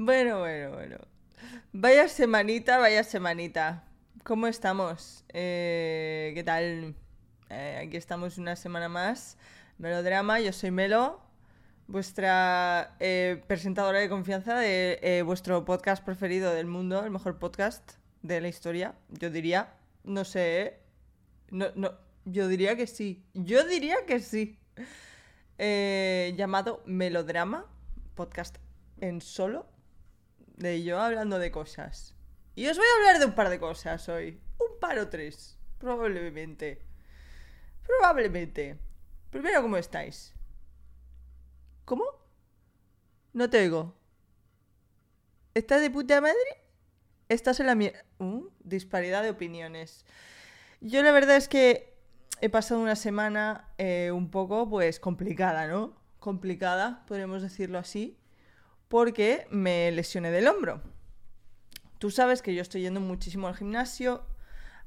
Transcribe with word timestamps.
Bueno, 0.00 0.38
bueno, 0.38 0.70
bueno. 0.70 0.96
Vaya 1.72 2.06
semanita, 2.06 2.78
vaya 2.78 3.02
semanita. 3.02 3.82
¿Cómo 4.22 4.46
estamos? 4.46 5.24
Eh, 5.30 6.30
¿Qué 6.36 6.44
tal? 6.44 6.94
Eh, 7.50 7.82
aquí 7.84 7.96
estamos 7.96 8.38
una 8.38 8.54
semana 8.54 8.88
más. 8.88 9.38
Melodrama, 9.76 10.38
yo 10.38 10.52
soy 10.52 10.70
Melo, 10.70 11.20
vuestra 11.88 12.94
eh, 13.00 13.42
presentadora 13.48 13.98
de 13.98 14.08
confianza 14.08 14.56
de 14.56 15.24
vuestro 15.26 15.64
podcast 15.64 16.04
preferido 16.04 16.54
del 16.54 16.68
mundo, 16.68 17.02
el 17.02 17.10
mejor 17.10 17.40
podcast 17.40 17.94
de 18.22 18.40
la 18.40 18.46
historia, 18.46 18.94
yo 19.08 19.30
diría. 19.30 19.74
No 20.04 20.24
sé. 20.24 20.78
No, 21.50 21.72
no, 21.74 21.90
yo 22.24 22.46
diría 22.46 22.76
que 22.76 22.86
sí. 22.86 23.24
Yo 23.34 23.64
diría 23.64 23.96
que 24.06 24.20
sí. 24.20 24.60
Llamado 25.58 26.84
Melodrama, 26.86 27.66
podcast 28.14 28.58
en 29.00 29.20
solo, 29.20 29.66
de 30.58 30.82
yo 30.82 31.00
hablando 31.00 31.38
de 31.38 31.50
cosas. 31.50 32.14
Y 32.54 32.66
os 32.66 32.76
voy 32.76 32.86
a 32.86 32.98
hablar 32.98 33.20
de 33.20 33.26
un 33.26 33.34
par 33.34 33.48
de 33.48 33.60
cosas 33.60 34.08
hoy. 34.08 34.40
Un 34.58 34.80
par 34.80 34.98
o 34.98 35.08
tres, 35.08 35.56
probablemente. 35.78 36.82
Probablemente. 37.86 38.78
Primero, 39.30 39.62
¿cómo 39.62 39.76
estáis? 39.76 40.34
¿Cómo? 41.84 42.04
No 43.32 43.48
te 43.48 43.62
oigo. 43.62 43.94
¿Estás 45.54 45.80
de 45.80 45.90
puta 45.90 46.20
madre? 46.20 46.36
Estás 47.28 47.60
en 47.60 47.66
la 47.66 47.74
mierda. 47.74 48.04
disparidad 48.60 49.22
de 49.22 49.30
opiniones. 49.30 50.04
Yo 50.80 51.02
la 51.02 51.12
verdad 51.12 51.36
es 51.36 51.48
que 51.48 51.96
he 52.40 52.48
pasado 52.48 52.80
una 52.80 52.96
semana 52.96 53.72
eh, 53.78 54.10
un 54.12 54.30
poco, 54.30 54.68
pues, 54.68 54.98
complicada, 54.98 55.68
¿no? 55.68 55.96
Complicada, 56.18 57.04
podríamos 57.06 57.42
decirlo 57.42 57.78
así, 57.78 58.18
porque 58.88 59.46
me 59.50 59.90
lesioné 59.92 60.30
del 60.30 60.48
hombro. 60.48 60.80
Tú 61.98 62.10
sabes 62.10 62.42
que 62.42 62.54
yo 62.54 62.62
estoy 62.62 62.82
yendo 62.82 63.00
muchísimo 63.00 63.48
al 63.48 63.56
gimnasio. 63.56 64.24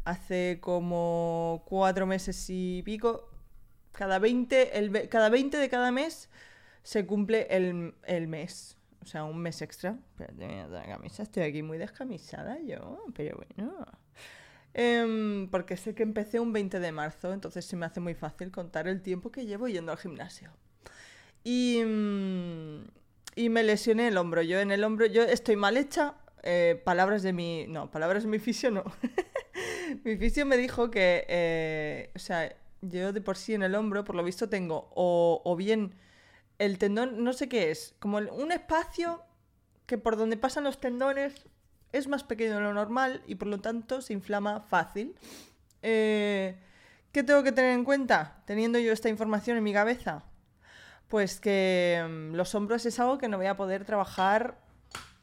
Hace 0.03 0.59
como 0.61 1.63
cuatro 1.67 2.07
meses 2.07 2.45
y 2.49 2.81
pico. 2.83 3.29
Cada 3.91 4.19
20, 4.19 4.77
el, 4.79 4.89
ve- 4.89 5.09
cada 5.09 5.29
20 5.29 5.57
de 5.57 5.69
cada 5.69 5.91
mes 5.91 6.29
se 6.83 7.05
cumple 7.05 7.47
el, 7.49 7.93
el 8.05 8.27
mes. 8.27 8.77
O 9.01 9.05
sea, 9.05 9.23
un 9.25 9.37
mes 9.39 9.61
extra. 9.61 9.97
Camisa. 10.87 11.23
Estoy 11.23 11.43
aquí 11.43 11.61
muy 11.63 11.77
descamisada 11.77 12.59
yo, 12.61 13.03
pero 13.13 13.37
bueno. 13.37 13.85
Em, 14.73 15.49
porque 15.49 15.75
sé 15.75 15.93
que 15.93 16.03
empecé 16.03 16.39
un 16.39 16.53
20 16.53 16.79
de 16.79 16.91
marzo, 16.93 17.33
entonces 17.33 17.65
se 17.65 17.75
me 17.75 17.85
hace 17.85 17.99
muy 17.99 18.13
fácil 18.15 18.51
contar 18.51 18.87
el 18.87 19.01
tiempo 19.01 19.29
que 19.31 19.45
llevo 19.45 19.67
yendo 19.67 19.91
al 19.91 19.97
gimnasio. 19.97 20.51
Y, 21.43 21.81
mm, 21.83 22.83
y 23.41 23.49
me 23.49 23.63
lesioné 23.63 24.07
el 24.07 24.17
hombro. 24.17 24.41
Yo 24.41 24.59
en 24.59 24.71
el 24.71 24.83
hombro, 24.83 25.05
yo 25.05 25.23
estoy 25.23 25.55
mal 25.55 25.77
hecha. 25.77 26.15
eh, 26.43 26.81
palabras 26.83 27.23
de 27.23 27.33
mi. 27.33 27.65
No, 27.67 27.91
palabras 27.91 28.23
de 28.23 28.29
mi 28.29 28.39
fisio 28.39 28.71
no. 28.71 28.83
mi 30.03 30.17
fisio 30.17 30.45
me 30.45 30.57
dijo 30.57 30.91
que. 30.91 31.25
eh, 31.27 32.11
o 32.15 32.19
sea, 32.19 32.55
yo 32.81 33.13
de 33.13 33.21
por 33.21 33.37
sí 33.37 33.53
en 33.53 33.63
el 33.63 33.75
hombro, 33.75 34.03
por 34.03 34.15
lo 34.15 34.23
visto, 34.23 34.49
tengo 34.49 34.89
o, 34.95 35.55
bien 35.57 35.95
el 36.59 36.77
tendón, 36.77 37.23
no 37.23 37.33
sé 37.33 37.49
qué 37.49 37.71
es, 37.71 37.95
como 37.99 38.17
un 38.17 38.51
espacio 38.51 39.23
que 39.85 39.97
por 39.97 40.17
donde 40.17 40.37
pasan 40.37 40.63
los 40.63 40.79
tendones 40.79 41.33
es 41.91 42.07
más 42.07 42.23
pequeño 42.23 42.55
de 42.55 42.61
lo 42.61 42.73
normal 42.73 43.23
y 43.27 43.35
por 43.35 43.47
lo 43.47 43.59
tanto 43.59 44.01
se 44.01 44.13
inflama 44.13 44.61
fácil. 44.61 45.15
Eh, 45.81 46.55
¿Qué 47.11 47.23
tengo 47.23 47.43
que 47.43 47.51
tener 47.51 47.71
en 47.71 47.83
cuenta 47.83 48.41
teniendo 48.45 48.79
yo 48.79 48.93
esta 48.93 49.09
información 49.09 49.57
en 49.57 49.63
mi 49.63 49.73
cabeza? 49.73 50.23
Pues 51.11 51.41
que 51.41 52.01
mm, 52.07 52.35
los 52.35 52.55
hombros 52.55 52.85
es 52.85 52.97
algo 52.97 53.17
que 53.17 53.27
no 53.27 53.35
voy 53.35 53.47
a 53.47 53.57
poder 53.57 53.83
trabajar 53.83 54.57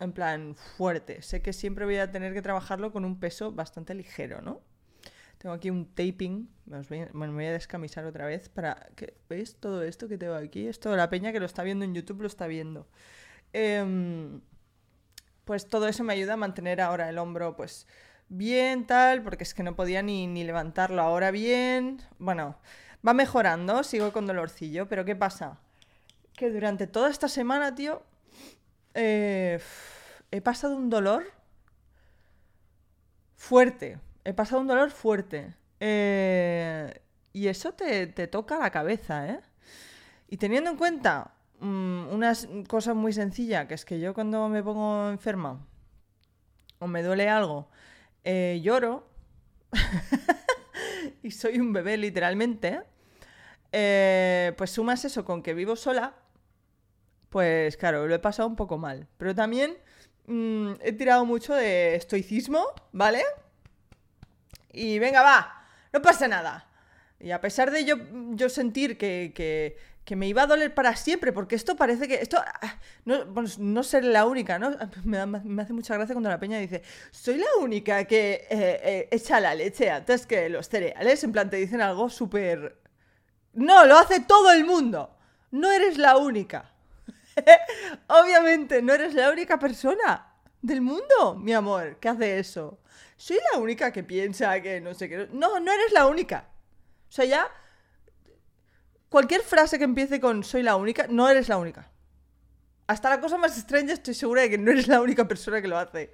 en 0.00 0.12
plan 0.12 0.54
fuerte. 0.54 1.22
Sé 1.22 1.40
que 1.40 1.54
siempre 1.54 1.86
voy 1.86 1.96
a 1.96 2.12
tener 2.12 2.34
que 2.34 2.42
trabajarlo 2.42 2.92
con 2.92 3.06
un 3.06 3.18
peso 3.18 3.52
bastante 3.52 3.94
ligero, 3.94 4.42
¿no? 4.42 4.60
Tengo 5.38 5.54
aquí 5.54 5.70
un 5.70 5.86
taping. 5.86 6.46
Me, 6.66 6.82
voy 6.82 7.06
me 7.14 7.28
voy 7.28 7.46
a 7.46 7.52
descamisar 7.52 8.04
otra 8.04 8.26
vez 8.26 8.50
para 8.50 8.90
que 8.96 9.14
¿Veis 9.30 9.56
todo 9.56 9.82
esto 9.82 10.08
que 10.08 10.18
tengo 10.18 10.34
aquí? 10.34 10.66
Esto 10.68 10.94
la 10.94 11.08
peña 11.08 11.32
que 11.32 11.40
lo 11.40 11.46
está 11.46 11.62
viendo 11.62 11.86
en 11.86 11.94
YouTube 11.94 12.20
lo 12.20 12.26
está 12.26 12.46
viendo. 12.46 12.86
Em, 13.54 14.42
pues 15.46 15.70
todo 15.70 15.88
eso 15.88 16.04
me 16.04 16.12
ayuda 16.12 16.34
a 16.34 16.36
mantener 16.36 16.82
ahora 16.82 17.08
el 17.08 17.16
hombro 17.16 17.56
pues 17.56 17.86
bien 18.28 18.86
tal, 18.86 19.22
porque 19.22 19.44
es 19.44 19.54
que 19.54 19.62
no 19.62 19.74
podía 19.74 20.02
ni, 20.02 20.26
ni 20.26 20.44
levantarlo 20.44 21.00
ahora 21.00 21.30
bien. 21.30 22.02
Bueno, 22.18 22.58
va 23.06 23.14
mejorando, 23.14 23.82
sigo 23.84 24.12
con 24.12 24.26
dolorcillo, 24.26 24.86
pero 24.86 25.06
¿qué 25.06 25.16
pasa? 25.16 25.60
Que 26.38 26.50
durante 26.50 26.86
toda 26.86 27.10
esta 27.10 27.26
semana, 27.26 27.74
tío, 27.74 28.00
eh, 28.94 29.58
he 30.30 30.40
pasado 30.40 30.76
un 30.76 30.88
dolor 30.88 31.24
fuerte. 33.34 33.98
He 34.22 34.32
pasado 34.32 34.60
un 34.60 34.68
dolor 34.68 34.92
fuerte. 34.92 35.56
Eh, 35.80 37.02
y 37.32 37.48
eso 37.48 37.72
te, 37.72 38.06
te 38.06 38.28
toca 38.28 38.56
la 38.60 38.70
cabeza, 38.70 39.28
¿eh? 39.28 39.40
Y 40.28 40.36
teniendo 40.36 40.70
en 40.70 40.76
cuenta 40.76 41.34
mm, 41.58 42.06
una 42.12 42.32
cosa 42.68 42.94
muy 42.94 43.12
sencilla, 43.12 43.66
que 43.66 43.74
es 43.74 43.84
que 43.84 43.98
yo 43.98 44.14
cuando 44.14 44.48
me 44.48 44.62
pongo 44.62 45.10
enferma 45.10 45.66
o 46.78 46.86
me 46.86 47.02
duele 47.02 47.28
algo, 47.28 47.68
eh, 48.22 48.60
lloro 48.62 49.08
y 51.24 51.32
soy 51.32 51.58
un 51.58 51.72
bebé 51.72 51.96
literalmente, 51.96 52.84
pues 54.56 54.70
sumas 54.70 55.04
eso 55.04 55.24
con 55.24 55.42
que 55.42 55.52
vivo 55.52 55.74
sola, 55.74 56.14
pues 57.30 57.76
claro, 57.76 58.06
lo 58.06 58.14
he 58.14 58.18
pasado 58.18 58.48
un 58.48 58.56
poco 58.56 58.78
mal. 58.78 59.06
Pero 59.18 59.34
también 59.34 59.76
mm, 60.26 60.72
he 60.82 60.92
tirado 60.92 61.24
mucho 61.26 61.54
de 61.54 61.94
estoicismo, 61.96 62.64
¿vale? 62.92 63.22
Y 64.72 64.98
venga, 64.98 65.22
va, 65.22 65.62
no 65.92 66.02
pasa 66.02 66.28
nada. 66.28 66.66
Y 67.20 67.30
a 67.32 67.40
pesar 67.40 67.70
de 67.70 67.84
yo, 67.84 67.96
yo 68.32 68.48
sentir 68.48 68.96
que, 68.98 69.32
que- 69.34 69.76
me 70.16 70.26
iba 70.26 70.40
a 70.42 70.46
doler 70.46 70.72
para 70.74 70.96
siempre, 70.96 71.34
porque 71.34 71.54
esto 71.54 71.76
parece 71.76 72.08
que. 72.08 72.14
Esto. 72.14 72.38
ah, 72.42 72.78
No, 73.04 73.26
bueno, 73.26 73.46
no 73.58 73.82
ser 73.82 74.04
la 74.04 74.24
única, 74.24 74.58
¿no? 74.58 74.70
Me, 75.04 75.18
da- 75.18 75.26
me 75.26 75.62
hace 75.62 75.74
mucha 75.74 75.92
gracia 75.94 76.14
cuando 76.14 76.30
la 76.30 76.40
peña 76.40 76.58
dice: 76.58 76.82
Soy 77.10 77.36
la 77.36 77.46
única 77.60 78.04
que 78.06 78.46
eh, 78.48 78.80
eh, 78.82 79.08
echa 79.10 79.38
la 79.38 79.54
leche 79.54 79.90
antes 79.90 80.24
que 80.26 80.48
los 80.48 80.66
cereales. 80.70 81.22
En 81.24 81.32
plan, 81.32 81.50
te 81.50 81.58
dicen 81.58 81.82
algo 81.82 82.08
súper. 82.08 82.80
No, 83.52 83.84
lo 83.84 83.98
hace 83.98 84.20
todo 84.20 84.50
el 84.52 84.64
mundo. 84.64 85.14
No 85.50 85.70
eres 85.70 85.98
la 85.98 86.16
única. 86.16 86.72
Obviamente, 88.08 88.82
no 88.82 88.92
eres 88.94 89.14
la 89.14 89.30
única 89.30 89.58
persona 89.58 90.26
del 90.62 90.80
mundo, 90.80 91.36
mi 91.36 91.52
amor, 91.52 91.96
que 91.96 92.08
hace 92.08 92.38
eso. 92.38 92.80
Soy 93.16 93.38
la 93.52 93.58
única 93.58 93.92
que 93.92 94.04
piensa 94.04 94.60
que 94.60 94.80
no 94.80 94.94
sé 94.94 95.08
qué. 95.08 95.28
No, 95.32 95.60
no 95.60 95.72
eres 95.72 95.92
la 95.92 96.06
única. 96.06 96.48
O 97.08 97.12
sea, 97.12 97.24
ya. 97.24 97.48
Cualquier 99.08 99.42
frase 99.42 99.78
que 99.78 99.84
empiece 99.84 100.20
con 100.20 100.44
soy 100.44 100.62
la 100.62 100.76
única, 100.76 101.06
no 101.08 101.28
eres 101.28 101.48
la 101.48 101.56
única. 101.56 101.90
Hasta 102.86 103.10
la 103.10 103.20
cosa 103.20 103.38
más 103.38 103.56
extraña 103.56 103.94
estoy 103.94 104.14
segura 104.14 104.42
de 104.42 104.50
que 104.50 104.58
no 104.58 104.70
eres 104.70 104.86
la 104.86 105.00
única 105.00 105.26
persona 105.26 105.62
que 105.62 105.68
lo 105.68 105.78
hace. 105.78 106.10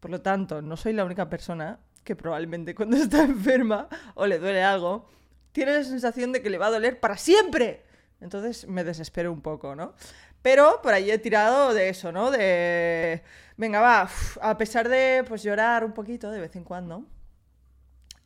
Por 0.00 0.10
lo 0.10 0.20
tanto, 0.20 0.62
no 0.62 0.76
soy 0.76 0.94
la 0.94 1.04
única 1.04 1.28
persona 1.28 1.78
que 2.02 2.16
probablemente 2.16 2.74
cuando 2.74 2.96
está 2.98 3.22
enferma 3.22 3.88
o 4.14 4.26
le 4.26 4.38
duele 4.38 4.62
algo, 4.62 5.08
tiene 5.52 5.72
la 5.74 5.84
sensación 5.84 6.32
de 6.32 6.42
que 6.42 6.50
le 6.50 6.58
va 6.58 6.66
a 6.66 6.70
doler 6.70 7.00
para 7.00 7.16
siempre. 7.16 7.84
Entonces 8.20 8.66
me 8.68 8.84
desespero 8.84 9.32
un 9.32 9.40
poco, 9.40 9.74
¿no? 9.74 9.94
Pero 10.42 10.80
por 10.82 10.94
ahí 10.94 11.10
he 11.10 11.18
tirado 11.18 11.74
de 11.74 11.88
eso, 11.88 12.12
¿no? 12.12 12.30
De... 12.30 13.22
Venga, 13.56 13.80
va, 13.80 14.08
a 14.40 14.58
pesar 14.58 14.88
de 14.88 15.24
pues 15.28 15.42
llorar 15.42 15.84
un 15.84 15.92
poquito 15.92 16.30
de 16.30 16.40
vez 16.40 16.56
en 16.56 16.64
cuando, 16.64 17.04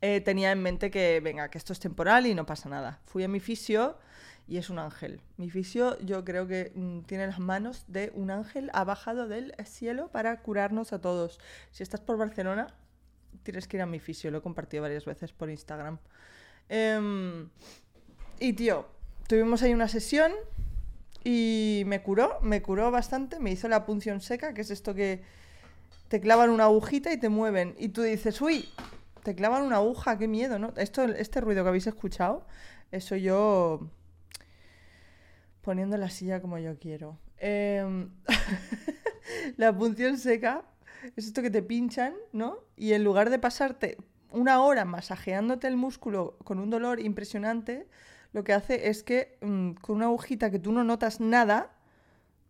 eh, 0.01 0.21
tenía 0.21 0.53
en 0.53 0.63
mente 0.63 0.91
que, 0.91 1.21
venga, 1.21 1.49
que 1.49 1.59
esto 1.59 1.73
es 1.73 1.81
temporal 1.81 2.27
y 2.27 2.35
no 2.35 2.47
pasa 2.47 2.69
nada. 2.69 3.01
Fui 3.05 3.25
a 3.25 3.29
mi 3.29 3.41
fisio 3.41 3.97
y 4.47 4.59
es 4.59 4.71
un 4.71 4.79
ángel. 4.79 5.21
Mi 5.39 5.51
fisio 5.51 5.99
yo 6.01 6.25
creo 6.25 6.47
que 6.47 6.73
mm, 6.75 7.01
tiene 7.01 7.27
las 7.27 7.39
manos 7.39 7.85
de 7.89 8.13
un 8.15 8.31
ángel, 8.31 8.71
ha 8.75 8.85
bajado 8.85 9.27
del 9.29 9.55
cielo 9.65 10.09
para 10.09 10.41
curarnos 10.43 10.93
a 10.93 11.01
todos. 11.01 11.41
Si 11.71 11.83
estás 11.83 12.01
por 12.01 12.19
Barcelona, 12.19 12.69
tienes 13.43 13.67
que 13.67 13.79
ir 13.79 13.83
a 13.83 13.87
mi 13.87 13.99
fisio, 13.99 14.31
lo 14.31 14.39
he 14.39 14.43
compartido 14.43 14.83
varias 14.83 15.05
veces 15.05 15.33
por 15.33 15.51
Instagram. 15.51 15.99
Em, 16.69 17.49
y 18.39 18.53
tío, 18.53 18.87
tuvimos 19.27 19.63
ahí 19.63 19.73
una 19.75 19.89
sesión 19.89 20.33
y 21.23 21.85
me 21.87 22.03
curó, 22.03 22.39
me 22.43 22.63
curó 22.63 22.91
bastante, 22.91 23.39
me 23.41 23.51
hizo 23.51 23.69
la 23.69 23.87
punción 23.87 24.21
seca, 24.21 24.55
que 24.55 24.61
es 24.61 24.71
esto 24.71 24.95
que 24.95 25.23
te 26.09 26.21
clavan 26.21 26.51
una 26.51 26.65
agujita 26.65 27.13
y 27.13 27.19
te 27.19 27.29
mueven. 27.29 27.75
Y 27.79 27.89
tú 27.89 28.03
dices, 28.03 28.41
uy, 28.41 28.69
te 29.23 29.35
clavan 29.35 29.63
una 29.63 29.77
aguja, 29.77 30.19
qué 30.19 30.29
miedo, 30.29 30.59
¿no? 30.59 30.73
Esto, 30.77 31.05
este 31.05 31.41
ruido 31.41 31.65
que 31.65 31.69
habéis 31.69 31.87
escuchado, 31.87 32.47
eso 32.93 33.17
yo 33.17 33.89
poniendo 35.63 35.97
la 35.97 36.11
silla 36.11 36.41
como 36.41 36.59
yo 36.59 36.79
quiero. 36.79 37.19
Em, 37.39 38.11
la 39.57 39.77
punción 39.77 40.19
seca 40.19 40.63
es 41.17 41.27
esto 41.27 41.43
que 41.43 41.51
te 41.51 41.63
pinchan, 41.63 42.15
¿no? 42.33 42.59
Y 42.77 42.93
en 42.93 43.03
lugar 43.03 43.31
de 43.31 43.39
pasarte 43.39 43.97
una 44.31 44.61
hora 44.63 44.85
masajeándote 44.85 45.67
el 45.69 45.77
músculo 45.77 46.37
con 46.45 46.59
un 46.59 46.69
dolor 46.69 47.01
impresionante, 47.01 47.87
lo 48.35 48.43
que 48.45 48.53
hace 48.53 48.89
es 48.89 49.03
que 49.03 49.39
mm, 49.41 49.75
con 49.81 49.97
una 49.97 50.07
agujita 50.07 50.51
que 50.51 50.59
tú 50.59 50.73
no 50.73 50.83
notas 50.85 51.21
nada, 51.21 51.71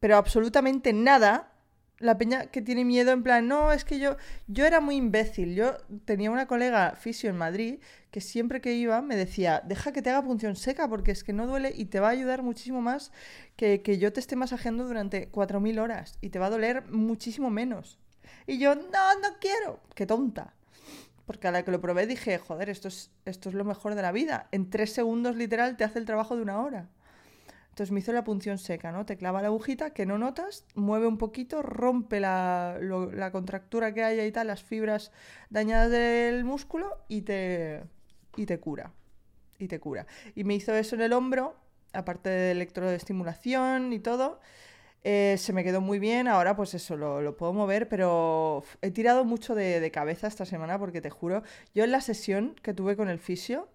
pero 0.00 0.16
absolutamente 0.16 0.94
nada, 0.94 1.52
la 1.98 2.16
peña 2.16 2.46
que 2.46 2.62
tiene 2.62 2.86
miedo 2.86 3.12
en 3.12 3.22
plan, 3.22 3.46
no, 3.46 3.70
es 3.70 3.84
que 3.84 3.98
yo, 3.98 4.16
yo 4.48 4.64
era 4.64 4.80
muy 4.80 4.96
imbécil. 4.96 5.54
Yo 5.54 5.76
tenía 6.06 6.30
una 6.30 6.46
colega 6.46 6.96
fisio 6.96 7.28
en 7.28 7.36
Madrid 7.36 7.80
que 8.10 8.22
siempre 8.22 8.62
que 8.62 8.72
iba 8.74 9.02
me 9.02 9.14
decía, 9.14 9.62
deja 9.64 9.92
que 9.92 10.00
te 10.00 10.08
haga 10.08 10.22
punción 10.22 10.56
seca 10.56 10.88
porque 10.88 11.12
es 11.12 11.22
que 11.22 11.34
no 11.34 11.46
duele 11.46 11.72
y 11.76 11.84
te 11.84 12.00
va 12.00 12.08
a 12.08 12.12
ayudar 12.12 12.42
muchísimo 12.42 12.80
más 12.80 13.12
que, 13.56 13.82
que 13.82 13.98
yo 13.98 14.10
te 14.10 14.20
esté 14.20 14.36
masajeando 14.36 14.86
durante 14.86 15.30
4.000 15.30 15.78
horas 15.78 16.18
y 16.22 16.30
te 16.30 16.38
va 16.38 16.46
a 16.46 16.50
doler 16.50 16.90
muchísimo 16.90 17.50
menos. 17.50 17.98
Y 18.46 18.58
yo, 18.58 18.74
no, 18.74 19.20
no 19.20 19.38
quiero. 19.38 19.80
Qué 19.94 20.06
tonta. 20.06 20.54
Porque 21.26 21.48
a 21.48 21.52
la 21.52 21.64
que 21.64 21.70
lo 21.70 21.80
probé 21.80 22.06
dije, 22.06 22.38
joder, 22.38 22.68
esto 22.68 22.88
es, 22.88 23.10
esto 23.24 23.48
es 23.48 23.54
lo 23.54 23.64
mejor 23.64 23.94
de 23.94 24.02
la 24.02 24.12
vida. 24.12 24.48
En 24.52 24.68
tres 24.70 24.92
segundos 24.92 25.36
literal 25.36 25.76
te 25.76 25.84
hace 25.84 25.98
el 25.98 26.04
trabajo 26.04 26.36
de 26.36 26.42
una 26.42 26.60
hora. 26.60 26.88
Entonces 27.74 27.90
me 27.90 27.98
hizo 27.98 28.12
la 28.12 28.22
punción 28.22 28.58
seca, 28.58 28.92
¿no? 28.92 29.04
Te 29.04 29.16
clava 29.16 29.42
la 29.42 29.48
agujita 29.48 29.90
que 29.90 30.06
no 30.06 30.16
notas, 30.16 30.64
mueve 30.76 31.08
un 31.08 31.18
poquito, 31.18 31.60
rompe 31.60 32.20
la, 32.20 32.78
la 32.80 33.32
contractura 33.32 33.92
que 33.92 34.04
haya 34.04 34.24
y 34.24 34.30
tal, 34.30 34.46
las 34.46 34.62
fibras 34.62 35.10
dañadas 35.50 35.90
del 35.90 36.44
músculo 36.44 36.98
y 37.08 37.22
te, 37.22 37.82
y 38.36 38.46
te 38.46 38.60
cura. 38.60 38.92
Y 39.58 39.66
te 39.66 39.80
cura. 39.80 40.06
Y 40.36 40.44
me 40.44 40.54
hizo 40.54 40.72
eso 40.72 40.94
en 40.94 41.02
el 41.02 41.12
hombro, 41.12 41.56
aparte 41.92 42.28
de 42.28 42.52
electroestimulación 42.52 43.92
y 43.92 43.98
todo. 43.98 44.38
Eh, 45.04 45.36
se 45.38 45.52
me 45.52 45.62
quedó 45.64 45.80
muy 45.82 45.98
bien, 45.98 46.28
ahora 46.28 46.56
pues 46.56 46.72
eso, 46.74 46.96
lo, 46.96 47.36
puedo 47.36 47.52
mover, 47.52 47.88
pero 47.88 48.64
he 48.80 48.90
tirado 48.90 49.24
mucho 49.24 49.54
de, 49.54 49.78
de, 49.78 49.90
cabeza 49.90 50.26
esta 50.26 50.46
semana 50.46 50.78
porque 50.78 51.02
te 51.02 51.10
juro, 51.10 51.42
yo 51.74 51.84
en 51.84 51.92
la 51.92 52.00
sesión 52.00 52.56
que 52.62 52.72
tuve 52.72 52.96
con 52.96 53.10
el 53.10 53.18
fisio 53.18 53.68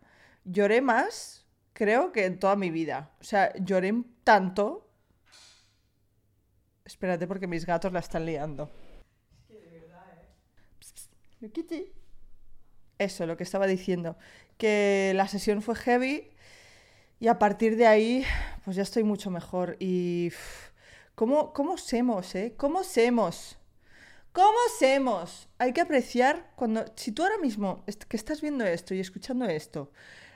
lloré 0.43 0.81
más 0.81 1.39
creo 1.79 2.11
que 2.11 2.25
en 2.25 2.39
toda 2.39 2.57
mi 2.57 2.71
vida. 2.71 3.11
O 3.21 3.23
sea, 3.23 3.53
lloré 3.57 3.93
tanto. 4.25 4.85
Espérate 6.83 7.25
porque 7.25 7.47
mis 7.47 7.65
gatos 7.65 7.93
la 7.93 7.99
están 7.99 8.25
liando. 8.25 8.69
Es 9.37 9.45
que 9.47 9.53
de 9.61 9.79
verdad, 9.79 10.05
¿eh? 11.41 11.93
Eso, 12.97 13.25
lo 13.25 13.37
que 13.37 13.43
estaba 13.43 13.65
diciendo. 13.65 14.17
Que 14.57 15.13
la 15.15 15.29
sesión 15.29 15.61
fue 15.61 15.75
heavy 15.75 16.31
y 17.21 17.27
a 17.29 17.39
partir 17.39 17.77
de 17.77 17.87
ahí, 17.87 18.25
pues 18.65 18.75
ya 18.75 18.83
estoy 18.83 19.03
mucho 19.03 19.31
mejor. 19.31 19.77
Y. 19.79 20.31
¿Cómo, 21.19 21.51
cómo 21.51 21.77
semos, 21.77 22.33
eh? 22.35 22.53
¿Cómo 22.55 22.85
semos? 22.85 23.57
¿Cómo 24.31 24.57
semos? 24.77 25.49
Hay 25.57 25.73
que 25.73 25.81
apreciar 25.81 26.49
cuando. 26.55 26.85
Si 26.95 27.11
tú 27.11 27.23
ahora 27.23 27.37
mismo 27.39 27.83
que 28.07 28.15
estás 28.15 28.39
viendo 28.39 28.63
esto 28.63 28.93
y 28.93 29.01
escuchando 29.01 29.43
esto 29.43 29.91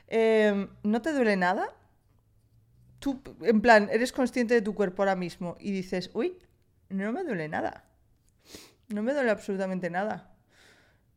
Em, 0.08 0.68
¿no 0.84 1.02
te 1.02 1.14
duele 1.14 1.38
nada? 1.38 1.74
Tú, 3.00 3.22
en 3.44 3.62
plan, 3.62 3.88
eres 3.94 4.12
consciente 4.12 4.56
de 4.56 4.62
tu 4.62 4.76
cuerpo 4.76 5.04
ahora 5.04 5.16
mismo 5.16 5.56
y 5.58 5.72
dices, 5.72 6.12
uy, 6.14 6.38
no 6.90 7.14
me 7.14 7.24
duele 7.24 7.48
nada. 7.48 7.86
No 8.90 9.04
me 9.04 9.14
duele 9.14 9.32
absolutamente 9.32 9.90
nada. 9.90 10.36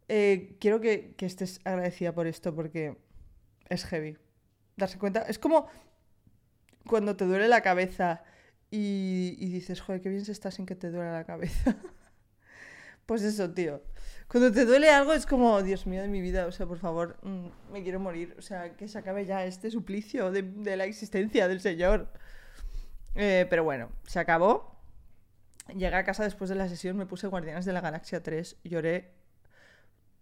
Eh, 0.06 0.56
quiero 0.60 0.80
que, 0.80 1.16
estés 1.18 1.60
agradecida 1.64 2.12
por 2.14 2.28
esto 2.28 2.54
porque 2.54 2.96
es 3.68 3.84
heavy. 3.84 4.16
Darse 4.76 4.96
cuenta. 4.96 5.22
Es 5.22 5.40
como 5.40 5.66
cuando 6.86 7.16
te 7.16 7.24
duele 7.24 7.48
la 7.48 7.62
cabeza 7.62 8.22
y, 8.70 9.46
dices, 9.48 9.80
joder, 9.80 10.00
qué 10.00 10.08
bien 10.08 10.24
se 10.24 10.32
está 10.32 10.50
sin 10.50 10.66
que 10.66 10.74
te 10.74 10.90
duele 10.90 11.12
la 11.12 11.24
cabeza. 11.24 11.76
pues 13.06 13.22
eso, 13.22 13.50
tío. 13.52 13.82
Cuando 14.28 14.50
te 14.50 14.64
duele 14.64 14.90
algo 14.90 15.12
es 15.12 15.24
como, 15.24 15.62
Dios 15.62 15.86
mío 15.86 16.02
de 16.02 16.08
mi 16.08 16.20
vida, 16.20 16.46
o 16.46 16.52
sea, 16.52 16.66
por 16.66 16.78
favor, 16.78 17.16
mm, 17.22 17.72
me 17.72 17.82
quiero 17.82 18.00
morir. 18.00 18.34
O 18.38 18.42
sea, 18.42 18.76
que 18.76 18.88
se 18.88 18.98
acabe 18.98 19.24
ya 19.24 19.44
este 19.44 19.70
suplicio 19.70 20.32
de, 20.32 20.76
la 20.76 20.84
existencia 20.84 21.48
del 21.48 21.60
Señor. 21.60 22.12
Eh, 23.14 23.46
pero 23.48 23.64
bueno, 23.64 23.90
se 24.06 24.18
acabó. 24.18 24.76
Llegué 25.68 25.94
a 25.96 26.04
casa 26.04 26.24
después 26.24 26.50
de 26.50 26.56
la 26.56 26.68
sesión, 26.68 26.96
me 26.96 27.06
puse 27.06 27.26
Guardianes 27.26 27.64
de 27.64 27.72
la 27.72 27.80
Galaxia 27.80 28.22
3, 28.22 28.58
lloré 28.64 29.14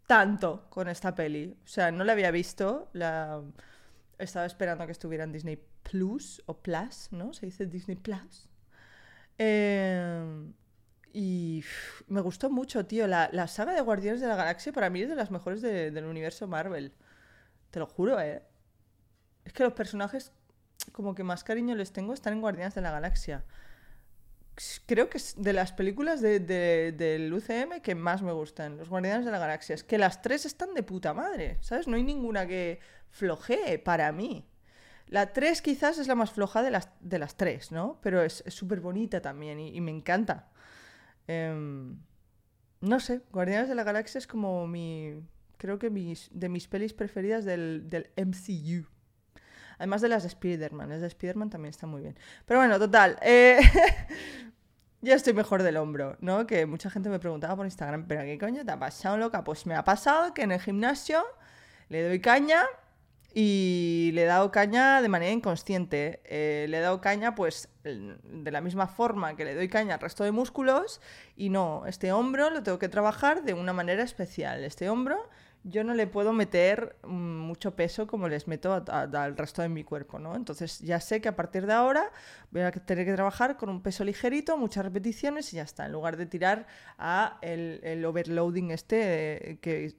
tanto 0.06 0.67
con 0.70 0.88
esta 0.88 1.14
peli. 1.14 1.56
O 1.64 1.69
sea, 1.69 1.91
no 1.91 2.05
la 2.05 2.12
había 2.12 2.31
visto, 2.31 2.88
la... 2.93 3.43
estaba 4.19 4.46
esperando 4.46 4.87
que 4.87 4.93
estuviera 4.93 5.25
en 5.25 5.32
Disney 5.32 5.62
Plus 5.82 6.43
o 6.46 6.58
Plus, 6.58 7.08
¿no? 7.11 7.32
Se 7.32 7.46
dice 7.46 7.66
Disney 7.66 7.96
Plus. 7.96 8.49
Eh... 9.38 10.52
Y 11.14 11.64
me 12.08 12.20
gustó 12.20 12.50
mucho, 12.50 12.87
tío. 12.87 13.06
La, 13.06 13.46
saga 13.46 13.72
de 13.72 13.81
Guardianes 13.81 14.20
de 14.20 14.26
la 14.26 14.34
Galaxia 14.34 14.72
para 14.72 14.90
mí 14.90 15.00
es 15.00 15.08
de 15.08 15.14
las 15.14 15.31
mejores 15.31 15.62
del 15.62 16.05
universo 16.06 16.49
Marvel. 16.49 16.93
Te 17.70 17.78
lo 17.78 17.87
juro, 17.87 18.20
¿eh? 18.20 18.43
Es 19.44 19.52
que 19.52 19.62
los 19.62 19.75
personajes, 19.75 20.32
como 20.90 21.14
que 21.14 21.22
más 21.22 21.44
cariño 21.44 21.76
les 21.76 21.93
tengo, 21.93 22.14
están 22.14 22.32
en 22.32 22.40
Guardianes 22.40 22.75
de 22.75 22.81
la 22.81 22.90
Galaxia. 22.90 23.44
Creo 24.86 25.10
que 25.10 25.18
es 25.18 25.34
de 25.36 25.52
las 25.52 25.72
películas 25.72 26.20
del 26.20 27.32
UCM 27.32 27.80
que 27.82 27.94
más 27.94 28.22
me 28.22 28.32
gustan, 28.32 28.76
los 28.76 28.88
Guardianes 28.88 29.24
de 29.24 29.32
la 29.32 29.38
Galaxia. 29.38 29.74
Es 29.74 29.82
que 29.82 29.98
las 29.98 30.22
tres 30.22 30.46
están 30.46 30.74
de 30.74 30.82
puta 30.82 31.12
madre, 31.12 31.58
¿sabes? 31.60 31.88
No 31.88 31.96
hay 31.96 32.04
ninguna 32.04 32.46
que 32.46 32.80
flojee 33.10 33.78
para 33.78 34.12
mí. 34.12 34.46
La 35.08 35.32
3 35.32 35.60
quizás 35.60 35.98
es 35.98 36.08
la 36.08 36.14
más 36.14 36.32
floja 36.32 36.62
de 36.62 36.70
las, 36.70 36.88
de 37.00 37.18
las 37.18 37.36
tres, 37.36 37.70
¿no? 37.70 37.98
Pero 38.02 38.22
es 38.22 38.42
súper 38.48 38.80
bonita 38.80 39.20
también 39.20 39.60
y 39.60 39.80
me 39.80 39.90
encanta. 39.90 40.48
Em, 41.26 41.98
no 42.80 43.00
sé, 43.00 43.22
Guardianes 43.32 43.68
de 43.68 43.74
la 43.74 43.84
Galaxia 43.84 44.18
es 44.18 44.26
como 44.26 44.66
mi. 44.66 45.22
Creo 45.58 45.78
que 45.78 45.90
mis, 45.90 46.30
de 46.32 46.48
mis 46.48 46.68
pelis 46.68 46.92
preferidas 46.92 47.44
del, 47.44 47.88
del 47.88 48.10
MCU. 48.16 48.86
Además 49.78 50.00
de 50.00 50.08
las 50.08 50.22
de 50.22 50.28
Spider-Man. 50.28 50.88
Las 50.88 51.00
de 51.00 51.06
Spider-Man 51.08 51.50
también 51.50 51.70
están 51.70 51.90
muy 51.90 52.02
bien. 52.02 52.18
Pero 52.46 52.60
bueno, 52.60 52.78
total. 52.78 53.18
Eh, 53.22 53.58
ya 55.00 55.14
estoy 55.14 55.32
mejor 55.32 55.62
del 55.62 55.76
hombro, 55.76 56.16
¿no? 56.20 56.46
Que 56.46 56.66
mucha 56.66 56.90
gente 56.90 57.08
me 57.08 57.18
preguntaba 57.18 57.56
por 57.56 57.66
Instagram, 57.66 58.06
¿pero 58.06 58.22
qué 58.22 58.38
coño 58.38 58.64
te 58.64 58.72
ha 58.72 58.78
pasado, 58.78 59.16
loca? 59.16 59.44
Pues 59.44 59.66
me 59.66 59.74
ha 59.74 59.84
pasado 59.84 60.34
que 60.34 60.42
en 60.42 60.52
el 60.52 60.60
gimnasio 60.60 61.24
le 61.88 62.06
doy 62.06 62.20
caña 62.20 62.64
y 63.34 64.12
le 64.14 64.22
he 64.22 64.26
dado 64.26 64.52
caña 64.52 65.02
de 65.02 65.08
manera 65.08 65.32
inconsciente. 65.32 66.20
Eh, 66.24 66.66
le 66.68 66.78
he 66.78 66.80
dado 66.80 67.00
caña, 67.00 67.34
pues, 67.34 67.68
de 67.82 68.50
la 68.52 68.60
misma 68.60 68.86
forma 68.86 69.34
que 69.34 69.44
le 69.44 69.56
doy 69.56 69.68
caña 69.68 69.94
al 69.94 70.00
resto 70.00 70.22
de 70.22 70.30
músculos. 70.30 71.00
Y 71.36 71.50
no, 71.50 71.84
este 71.86 72.12
hombro 72.12 72.50
lo 72.50 72.62
tengo 72.62 72.78
que 72.78 72.88
trabajar 72.88 73.42
de 73.42 73.52
una 73.52 73.72
manera 73.72 74.04
especial. 74.04 74.62
Este 74.62 74.88
hombro 74.88 75.28
yo 75.64 75.82
no 75.82 75.94
le 75.94 76.06
puedo 76.06 76.32
meter 76.32 76.96
mm, 77.02 77.38
mucho 77.38 77.75
peso 77.75 78.06
como 78.06 78.28
les 78.28 78.46
meto 78.46 78.84
al 78.87 79.37
resto 79.37 79.62
de 79.62 79.70
mi 79.70 79.82
cuerpo, 79.82 80.19
¿no? 80.19 80.37
Entonces 80.37 80.78
ya 80.81 81.00
sé 81.00 81.20
que 81.22 81.28
a 81.28 81.37
partir 81.37 81.66
de 81.66 81.72
ahora 81.72 82.12
voy 82.50 82.62
a 82.62 82.70
tener 82.70 83.06
que 83.06 83.14
trabajar 83.14 83.56
con 83.56 83.70
un 83.70 83.82
peso 83.82 84.05
ligerito, 84.05 84.58
muchas 84.58 84.84
repeticiones 84.84 85.52
y 85.52 85.56
ya 85.56 85.62
está. 85.62 85.87
En 85.87 85.93
lugar 85.93 86.19
de 86.19 86.26
tirar 86.26 86.66
a 86.99 87.38
el, 87.40 88.05
overloading 88.05 88.70
este 88.70 89.53
eh, 89.53 89.58
que 89.58 89.96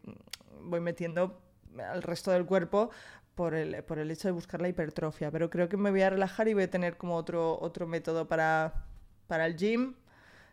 voy 0.61 0.79
metiendo 0.79 1.41
al 1.79 2.03
resto 2.03 2.31
del 2.31 2.45
cuerpo 2.45 2.91
por 3.33 3.55
el, 3.55 3.83
por 3.83 3.97
el 3.97 4.11
hecho 4.11 4.27
de 4.27 4.33
buscar 4.33 4.61
la 4.61 4.69
hipertrofia, 4.69 5.31
pero 5.31 5.49
creo 5.49 5.67
que 5.67 5.77
me 5.77 5.89
voy 5.89 6.03
a 6.03 6.11
relajar 6.11 6.47
y 6.47 6.53
voy 6.53 6.63
a 6.63 6.69
tener 6.69 6.95
como 6.95 7.15
otro, 7.15 7.59
otro 7.59 7.87
método 7.87 8.27
para, 8.27 8.85
para 9.27 9.47
el 9.47 9.57
gym. 9.57 9.95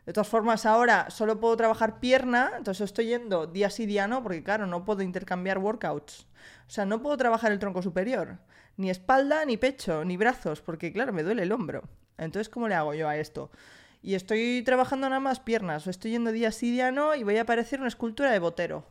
De 0.07 0.13
todas 0.13 0.29
formas, 0.29 0.67
ahora 0.67 1.11
solo 1.11 1.39
puedo 1.39 1.57
trabajar 1.57 2.01
pierna, 2.01 2.53
entonces 2.57 2.87
estoy 2.87 3.07
yendo 3.07 3.47
día 3.47 3.71
sí, 3.71 3.87
día 3.87 4.09
no, 4.09 4.23
porque 4.23 4.43
claro, 4.43 4.67
no 4.67 4.85
puedo 4.85 5.03
intercambiar 5.03 5.59
workouts. 5.59 6.27
O 6.67 6.71
sea, 6.71 6.87
no 6.87 7.01
puedo 7.03 7.17
trabajar 7.17 7.53
el 7.53 7.59
tronco 7.59 7.83
superior, 7.83 8.39
ni 8.77 8.91
espalda, 8.91 9.45
ni 9.45 9.57
pecho, 9.57 10.05
ni 10.05 10.17
brazos, 10.17 10.61
porque 10.61 10.93
claro, 10.93 11.13
me 11.13 11.23
duele 11.23 11.43
el 11.43 11.53
hombro. 11.53 11.83
Entonces, 12.19 12.49
¿cómo 12.49 12.67
le 12.69 12.75
hago 12.75 12.95
yo 12.95 13.09
a 13.09 13.17
esto? 13.17 13.51
Y 14.03 14.15
estoy 14.15 14.63
trabajando 14.65 15.09
nada 15.09 15.21
más 15.21 15.39
piernas, 15.39 15.87
o 15.87 15.91
estoy 15.91 16.11
yendo 16.11 16.33
día 16.33 16.51
sí, 16.51 16.73
día 16.73 16.91
no, 16.91 17.15
y 17.15 17.23
voy 17.23 17.37
a 17.37 17.43
aparecer 17.43 17.79
una 17.79 17.89
escultura 17.89 18.33
de 18.33 18.41
botero. 18.41 18.85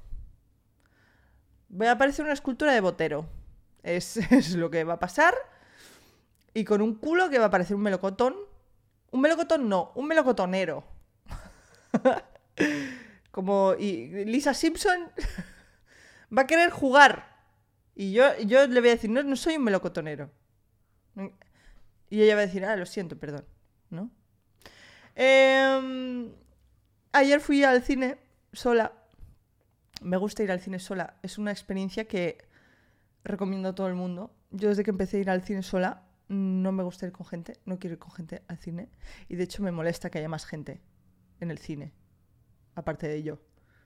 Voy 1.67 1.87
a 1.87 1.93
aparecer 1.93 2.23
una 2.23 2.33
escultura 2.33 2.73
de 2.73 2.81
botero. 2.81 3.25
Es, 3.83 4.19
lo 4.55 4.69
que 4.69 4.83
va 4.83 4.93
a 4.93 4.99
pasar. 4.99 5.33
Y 6.53 6.63
con 6.63 6.81
un 6.81 6.95
culo 6.95 7.29
que 7.29 7.39
va 7.39 7.45
a 7.45 7.49
parecer 7.49 7.75
un 7.75 7.81
melocotón. 7.81 8.35
Un 9.11 9.21
melocotón 9.21 9.67
no, 9.67 9.91
un 9.95 10.07
melocotonero. 10.07 10.83
Como. 13.31 13.75
Y 13.77 14.25
Lisa 14.25 14.53
Simpson 14.53 15.09
va 16.37 16.43
a 16.43 16.47
querer 16.47 16.69
jugar. 16.69 17.31
Y 17.95 18.13
yo, 18.13 18.37
yo 18.45 18.67
le 18.67 18.79
voy 18.79 18.89
a 18.89 18.93
decir, 18.93 19.09
no, 19.09 19.21
no 19.23 19.35
soy 19.35 19.57
un 19.57 19.63
melocotonero. 19.63 20.31
Y 22.09 22.21
ella 22.21 22.35
va 22.35 22.41
a 22.41 22.45
decir, 22.45 22.65
ah, 22.65 22.75
lo 22.75 22.85
siento, 22.85 23.17
perdón. 23.17 23.45
¿No? 23.89 24.11
Em, 25.15 26.31
ayer 27.11 27.39
fui 27.39 27.63
al 27.63 27.83
cine 27.83 28.17
sola. 28.53 28.93
Me 30.01 30.17
gusta 30.17 30.43
ir 30.43 30.51
al 30.51 30.59
cine 30.59 30.79
sola. 30.79 31.17
Es 31.21 31.37
una 31.37 31.51
experiencia 31.51 32.07
que 32.07 32.37
recomiendo 33.23 33.69
a 33.69 33.75
todo 33.75 33.87
el 33.87 33.95
mundo. 33.95 34.33
Yo 34.51 34.69
desde 34.69 34.83
que 34.83 34.91
empecé 34.91 35.17
a 35.17 35.19
ir 35.21 35.29
al 35.29 35.43
cine 35.43 35.63
sola, 35.63 36.03
no 36.27 36.71
me 36.71 36.83
gusta 36.83 37.05
ir 37.05 37.11
con 37.11 37.25
gente, 37.25 37.59
no 37.65 37.77
quiero 37.77 37.95
ir 37.95 37.99
con 37.99 38.11
gente 38.11 38.41
al 38.47 38.57
cine. 38.57 38.89
Y 39.27 39.35
de 39.35 39.43
hecho 39.43 39.63
me 39.63 39.71
molesta 39.71 40.09
que 40.09 40.19
haya 40.19 40.29
más 40.29 40.45
gente 40.45 40.81
en 41.41 41.51
el 41.51 41.57
cine, 41.57 41.93
aparte 42.75 43.07
de 43.07 43.21
yo. 43.23 43.39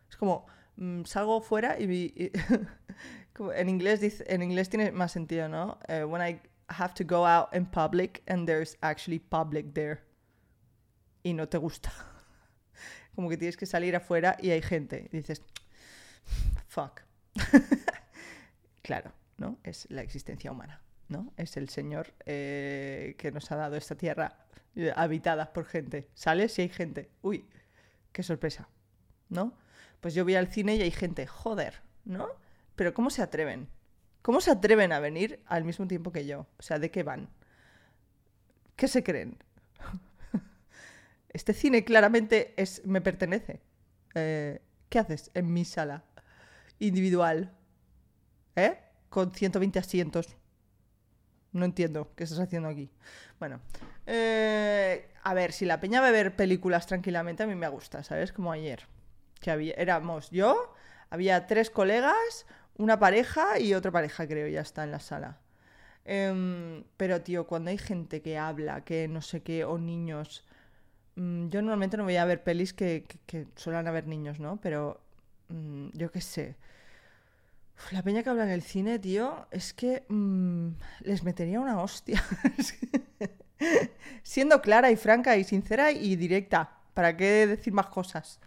Es 0.07 0.17
como, 0.17 0.45
mm, 0.75 1.03
salgo 1.05 1.41
fuera 1.41 1.79
y... 1.79 2.31
en, 3.55 3.69
inglés 3.69 4.01
dice, 4.01 4.23
en 4.27 4.43
inglés 4.43 4.69
tiene 4.69 4.91
más 4.91 5.11
sentido, 5.11 5.49
¿no? 5.49 5.79
Eh, 5.87 6.03
when 6.03 6.21
I 6.21 6.39
have 6.67 6.93
to 6.93 7.03
go 7.03 7.25
out 7.25 7.53
in 7.53 7.65
public 7.65 8.23
and 8.27 8.47
there's 8.47 8.77
actually 8.81 9.19
public 9.19 9.73
there. 9.73 10.01
Y 11.23 11.33
no 11.33 11.47
te 11.47 11.57
gusta. 11.57 11.91
como 13.15 13.29
que 13.29 13.37
tienes 13.37 13.57
que 13.57 13.65
salir 13.65 13.95
afuera 13.95 14.37
y 14.39 14.51
hay 14.51 14.61
gente. 14.61 15.09
Y 15.11 15.17
dices, 15.17 15.41
fuck. 16.67 17.01
claro, 18.83 19.11
¿no? 19.37 19.59
Es 19.63 19.87
la 19.89 20.01
existencia 20.01 20.51
humana, 20.51 20.81
¿no? 21.07 21.33
Es 21.37 21.57
el 21.57 21.69
Señor 21.69 22.13
eh, 22.25 23.15
que 23.17 23.31
nos 23.31 23.51
ha 23.51 23.55
dado 23.55 23.75
esta 23.75 23.95
tierra 23.95 24.44
eh, 24.75 24.91
habitada 24.95 25.53
por 25.53 25.65
gente. 25.65 26.09
Sales 26.13 26.57
y 26.59 26.63
hay 26.63 26.69
gente. 26.69 27.09
Uy, 27.21 27.45
qué 28.11 28.23
sorpresa, 28.23 28.67
¿no? 29.29 29.57
Pues 30.01 30.13
yo 30.13 30.23
voy 30.23 30.35
al 30.35 30.47
cine 30.47 30.75
y 30.75 30.81
hay 30.81 30.91
gente, 30.91 31.27
joder, 31.27 31.81
¿no? 32.03 32.27
Pero 32.75 32.93
¿cómo 32.93 33.09
se 33.09 33.21
atreven? 33.21 33.69
¿Cómo 34.21 34.41
se 34.41 34.51
atreven 34.51 34.91
a 34.91 34.99
venir 34.99 35.41
al 35.45 35.63
mismo 35.63 35.87
tiempo 35.87 36.11
que 36.11 36.25
yo? 36.25 36.47
O 36.57 36.61
sea, 36.61 36.79
¿de 36.79 36.91
qué 36.91 37.03
van? 37.03 37.29
¿Qué 38.75 38.87
se 38.87 39.03
creen? 39.03 39.37
este 41.29 41.53
cine 41.53 41.83
claramente 41.83 42.53
es, 42.57 42.85
me 42.85 43.01
pertenece. 43.01 43.61
Eh, 44.13 44.61
¿Qué 44.89 44.99
haces 44.99 45.31
en 45.33 45.53
mi 45.53 45.63
sala 45.63 46.03
individual? 46.79 47.55
¿Eh? 48.55 48.77
Con 49.09 49.33
120 49.33 49.79
asientos. 49.79 50.35
No 51.55 51.63
entiendo 51.63 52.11
qué 52.17 52.25
estás 52.25 52.39
haciendo 52.39 52.67
aquí. 52.67 52.89
Bueno, 53.39 53.61
eh, 54.05 55.07
a 55.23 55.33
ver, 55.33 55.53
si 55.53 55.63
la 55.63 55.79
peña 55.79 56.01
va 56.01 56.09
a 56.09 56.11
ver 56.11 56.35
películas 56.35 56.85
tranquilamente, 56.85 57.43
a 57.43 57.47
mí 57.47 57.55
me 57.55 57.69
gusta, 57.69 58.03
¿sabes? 58.03 58.33
Como 58.33 58.51
ayer. 58.51 58.87
Que 59.39 59.51
había, 59.51 59.73
éramos 59.75 60.29
yo, 60.31 60.73
había 61.09 61.47
tres 61.47 61.69
colegas, 61.69 62.45
una 62.77 62.99
pareja 62.99 63.57
y 63.57 63.73
otra 63.73 63.89
pareja, 63.89 64.27
creo, 64.27 64.49
ya 64.49 64.59
está 64.59 64.83
en 64.83 64.91
la 64.91 64.99
sala. 64.99 65.39
Em, 66.03 66.83
pero, 66.97 67.21
tío, 67.21 67.47
cuando 67.47 67.71
hay 67.71 67.77
gente 67.77 68.21
que 68.21 68.37
habla, 68.37 68.83
que 68.83 69.07
no 69.07 69.21
sé 69.21 69.41
qué, 69.41 69.63
o 69.63 69.77
niños. 69.77 70.45
Mm, 71.15 71.47
yo 71.49 71.61
normalmente 71.61 71.95
no 71.95 72.03
voy 72.03 72.17
a 72.17 72.25
ver 72.25 72.43
pelis 72.43 72.73
que, 72.73 73.05
que, 73.27 73.47
suelen 73.55 73.87
haber 73.87 74.07
niños, 74.07 74.41
¿no? 74.41 74.59
Pero 74.61 74.99
mm, 75.49 75.89
yo 75.93 76.11
qué 76.11 76.19
sé. 76.19 76.55
La 77.91 78.01
peña 78.01 78.23
que 78.23 78.29
habla 78.29 78.43
en 78.43 78.49
el 78.49 78.61
cine, 78.61 78.99
tío, 78.99 79.47
es 79.51 79.73
que 79.73 80.05
mm, 80.09 80.69
les 81.01 81.23
metería 81.23 81.59
una 81.59 81.81
hostia. 81.81 82.23
Siendo 84.23 84.61
clara 84.61 84.91
y 84.91 84.95
franca 84.95 85.37
y 85.37 85.43
sincera 85.43 85.91
y 85.91 86.15
directa. 86.15 86.77
¿Para 86.93 87.15
qué 87.15 87.45
decir 87.47 87.73
más 87.73 87.87
cosas? 87.87 88.39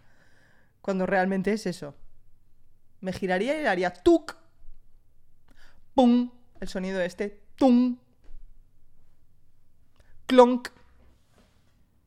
Cuando 0.81 1.05
realmente 1.05 1.53
es 1.53 1.65
eso. 1.65 1.95
Me 3.01 3.13
giraría 3.13 3.57
y 3.57 3.61
le 3.61 3.69
haría 3.69 3.93
tuk. 3.93 4.35
Pum. 5.93 6.31
El 6.59 6.67
sonido 6.67 6.99
este. 7.01 7.43
Tum. 7.55 7.97
Clonk. 10.25 10.69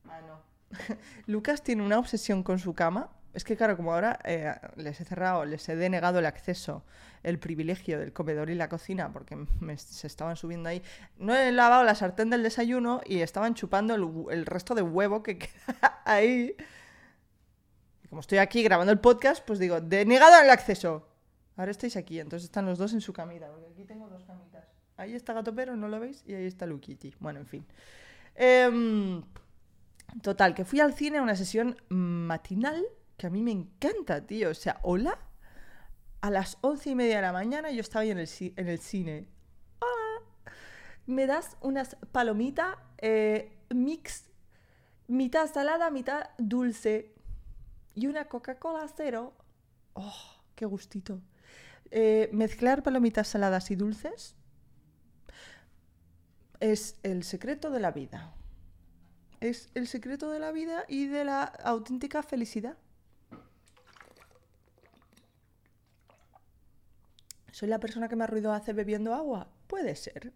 Ah, 0.07 0.21
no. 0.27 0.41
Lucas 1.25 1.63
tiene 1.63 1.83
una 1.83 1.99
obsesión 1.99 2.43
con 2.43 2.59
su 2.59 2.73
cama. 2.73 3.09
Es 3.33 3.43
que, 3.43 3.57
claro, 3.57 3.75
como 3.75 3.93
ahora 3.93 4.19
eh, 4.23 4.53
les 4.75 5.01
he 5.01 5.05
cerrado, 5.05 5.43
les 5.45 5.67
he 5.67 5.75
denegado 5.75 6.19
el 6.19 6.25
acceso, 6.25 6.83
el 7.23 7.39
privilegio 7.39 7.99
del 7.99 8.13
comedor 8.13 8.49
y 8.49 8.55
la 8.55 8.69
cocina, 8.69 9.11
porque 9.11 9.35
se 9.77 10.07
estaban 10.07 10.35
subiendo 10.35 10.69
ahí. 10.69 10.83
No 11.17 11.35
he 11.35 11.51
lavado 11.51 11.83
la 11.83 11.95
sartén 11.95 12.29
del 12.29 12.43
desayuno 12.43 13.01
y 13.05 13.21
estaban 13.21 13.55
chupando 13.55 13.95
el, 13.95 14.07
el 14.31 14.45
resto 14.45 14.75
de 14.75 14.83
huevo 14.83 15.23
que 15.23 15.37
queda 15.39 16.01
ahí 16.05 16.55
como 18.13 18.19
estoy 18.19 18.37
aquí 18.37 18.61
grabando 18.61 18.91
el 18.91 18.99
podcast, 18.99 19.43
pues 19.43 19.57
digo, 19.57 19.81
denegado 19.81 20.39
el 20.39 20.51
acceso. 20.51 21.07
Ahora 21.57 21.71
estáis 21.71 21.97
aquí, 21.97 22.19
entonces 22.19 22.43
están 22.43 22.63
los 22.63 22.77
dos 22.77 22.93
en 22.93 23.01
su 23.01 23.11
camita, 23.11 23.49
porque 23.49 23.65
aquí 23.65 23.85
tengo 23.85 24.07
dos 24.07 24.23
camitas. 24.23 24.67
Ahí 24.97 25.15
está 25.15 25.33
Gato 25.33 25.55
Pero, 25.55 25.75
¿no 25.75 25.87
lo 25.87 25.99
veis? 25.99 26.23
Y 26.27 26.35
ahí 26.35 26.45
está 26.45 26.67
Lukiti. 26.67 27.15
Bueno, 27.19 27.39
en 27.39 27.47
fin. 27.47 27.65
Em, 28.35 29.23
total, 30.21 30.53
que 30.53 30.63
fui 30.63 30.79
al 30.79 30.93
cine 30.93 31.17
a 31.17 31.23
una 31.23 31.35
sesión 31.35 31.75
matinal 31.89 32.85
que 33.17 33.27
a 33.27 33.29
mí 33.29 33.41
me 33.41 33.51
encanta, 33.51 34.25
tío. 34.25 34.49
O 34.49 34.53
sea, 34.53 34.79
hola. 34.83 35.17
A 36.21 36.29
las 36.29 36.57
once 36.61 36.89
y 36.89 36.95
media 36.95 37.17
de 37.17 37.21
la 37.21 37.33
mañana 37.33 37.69
yo 37.71 37.81
estaba 37.81 38.03
ahí 38.03 38.11
en 38.11 38.17
el, 38.17 38.79
cine. 38.79 39.27
Hola. 39.79 40.25
Me 41.05 41.27
das 41.27 41.57
unas 41.59 41.97
palomitas 42.13 42.77
eh, 42.99 43.57
mix, 43.69 44.29
mitad 45.07 45.51
salada, 45.51 45.91
mitad 45.91 46.29
dulce 46.37 47.13
y 47.93 48.07
una 48.07 48.29
Coca-Cola 48.29 48.87
cero. 48.95 49.33
¡Oh, 49.93 50.13
qué 50.55 50.65
gustito! 50.65 51.21
Eh, 51.91 52.29
mezclar 52.31 52.81
palomitas 52.81 53.27
saladas 53.27 53.69
y 53.69 53.75
dulces 53.75 54.35
es 56.59 56.97
el 57.03 57.23
secreto 57.23 57.69
de 57.71 57.81
la 57.81 57.91
vida. 57.91 58.33
Es 59.41 59.69
el 59.75 59.87
secreto 59.87 60.31
de 60.31 60.39
la 60.39 60.53
vida 60.53 60.85
y 60.87 61.07
de 61.07 61.25
la 61.25 61.43
auténtica 61.43 62.23
felicidad. 62.23 62.77
¿Soy 67.53 67.69
la 67.69 67.79
persona 67.79 68.09
que 68.09 68.15
más 68.15 68.31
ruido 68.31 68.51
hace 68.51 68.73
bebiendo 68.73 69.13
agua? 69.13 69.47
Puede 69.67 69.95
ser. 69.95 70.33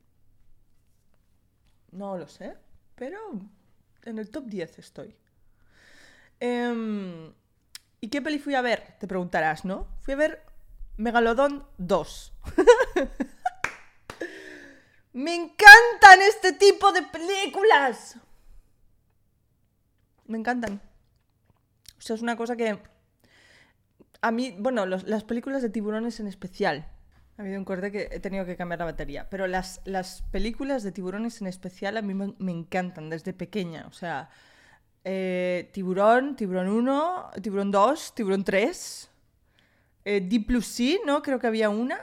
No 1.92 2.16
lo 2.16 2.28
sé, 2.28 2.56
pero 2.94 3.18
en 4.04 4.20
el 4.20 4.30
top 4.30 4.46
10 4.46 4.78
estoy. 4.78 5.16
Eh, 6.40 7.34
¿Y 8.02 8.10
qué 8.10 8.22
peli 8.22 8.38
fui 8.38 8.54
a 8.54 8.62
ver? 8.62 8.98
Te 9.00 9.08
preguntarás, 9.08 9.66
¿no? 9.66 9.88
Fui 10.02 10.14
a 10.14 10.18
ver 10.18 10.44
Megalodon 10.98 11.66
2. 11.80 12.34
Me 15.14 15.34
encantan 15.34 16.22
este 16.22 16.54
tipo 16.54 16.92
de 16.92 17.02
películas. 17.02 18.20
Me 20.28 20.38
encantan. 20.38 20.84
O 21.98 22.02
sea, 22.02 22.16
es 22.16 22.22
una 22.22 22.38
cosa 22.38 22.56
que... 22.56 22.80
A 24.22 24.30
mí, 24.30 24.56
bueno, 24.60 24.86
las 24.86 25.24
películas 25.24 25.64
de 25.64 25.72
tiburones 25.72 26.20
en 26.20 26.28
especial. 26.28 26.92
Ha 27.38 27.44
habido 27.44 27.60
un 27.60 27.66
corte 27.66 27.92
que 27.92 28.10
he 28.12 28.20
tenido 28.20 28.46
que 28.46 28.56
cambiar 28.56 28.80
la 28.80 28.86
batería. 28.86 29.30
Pero 29.30 29.48
las, 29.48 29.82
las 29.86 30.24
películas 30.32 30.84
de 30.84 30.92
tiburones 30.92 31.40
en 31.42 31.48
especial 31.48 31.98
a 31.98 32.02
mí 32.02 32.14
me 32.14 32.52
encantan 32.52 33.10
desde 33.10 33.34
pequeña. 33.34 33.86
O 33.88 33.94
sea, 33.94 34.30
eh, 35.10 35.70
tiburón, 35.72 36.36
Tiburón 36.36 36.68
1, 36.68 37.32
Tiburón 37.42 37.72
2, 37.72 38.14
Tiburón 38.14 38.44
3. 38.44 39.10
Eh, 40.04 40.20
D 40.20 40.42
plus 40.42 40.66
C, 40.68 41.00
¿no? 41.06 41.22
Creo 41.22 41.40
que 41.40 41.48
había 41.48 41.70
una 41.70 41.98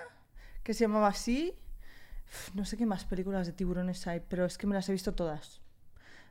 que 0.62 0.72
se 0.72 0.84
llamaba 0.84 1.08
así. 1.08 1.54
no 2.54 2.64
sé 2.64 2.78
qué 2.78 2.86
más 2.86 3.04
películas 3.04 3.46
de 3.46 3.52
tiburones 3.52 4.06
hay, 4.06 4.20
pero 4.26 4.46
es 4.46 4.56
que 4.56 4.66
me 4.66 4.74
las 4.74 4.88
he 4.88 4.92
visto 4.92 5.14
todas. 5.14 5.60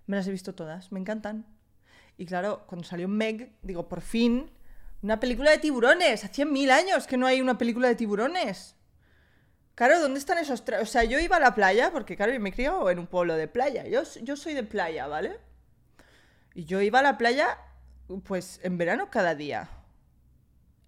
Me 0.08 0.18
las 0.18 0.26
he 0.26 0.32
visto 0.32 0.56
todas, 0.56 0.92
me 0.92 1.00
encantan. 1.00 1.46
Y 2.18 2.26
claro, 2.26 2.64
cuando 2.66 2.88
salió 2.88 3.08
Meg, 3.08 3.54
digo, 3.62 3.88
por 3.88 4.02
fin, 4.02 4.50
una 5.04 5.20
película 5.20 5.52
de 5.52 5.60
tiburones. 5.60 6.26
Hacía 6.26 6.46
mil 6.48 6.72
años 6.72 7.06
que 7.06 7.18
no 7.18 7.28
hay 7.28 7.40
una 7.40 7.56
película 7.60 7.88
de 7.88 7.96
tiburones. 7.96 8.76
Claro, 9.76 10.00
¿dónde 10.00 10.20
están 10.20 10.38
esos... 10.38 10.64
O 10.82 10.86
sea, 10.86 11.04
yo 11.04 11.20
iba 11.20 11.38
a 11.38 11.40
la 11.40 11.56
playa, 11.56 11.92
porque 11.92 12.16
claro, 12.16 12.32
yo 12.32 12.40
me 12.40 12.52
criado 12.52 12.90
en 12.90 13.00
un 13.00 13.08
pueblo 13.08 13.36
de 13.36 13.48
playa. 13.48 13.86
Yo, 13.88 14.36
soy 14.36 14.54
de 14.54 14.64
playa, 14.64 15.08
¿vale? 15.08 15.38
Y 16.54 16.66
yo 16.66 16.82
iba 16.82 17.00
a 17.00 17.02
la 17.04 17.18
playa, 17.18 17.58
pues 18.24 18.60
en 18.64 18.78
verano 18.78 19.10
cada 19.10 19.34
día. 19.34 19.70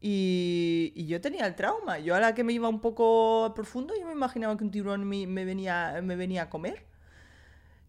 Y, 0.02 1.06
yo 1.08 1.20
tenía 1.20 1.48
el 1.48 1.56
trauma. 1.56 1.98
Yo 1.98 2.14
a 2.14 2.20
la 2.20 2.36
que 2.36 2.44
me 2.44 2.54
iba 2.54 2.70
un 2.70 2.80
poco 2.80 3.54
profundo, 3.56 3.96
yo 4.00 4.06
me 4.06 4.12
imaginaba 4.12 4.56
que 4.56 4.64
un 4.64 4.72
tiburón 4.72 5.04
me, 5.04 5.46
venía, 5.46 6.00
me 6.04 6.16
venía 6.16 6.44
a 6.44 6.50
comer. 6.50 6.86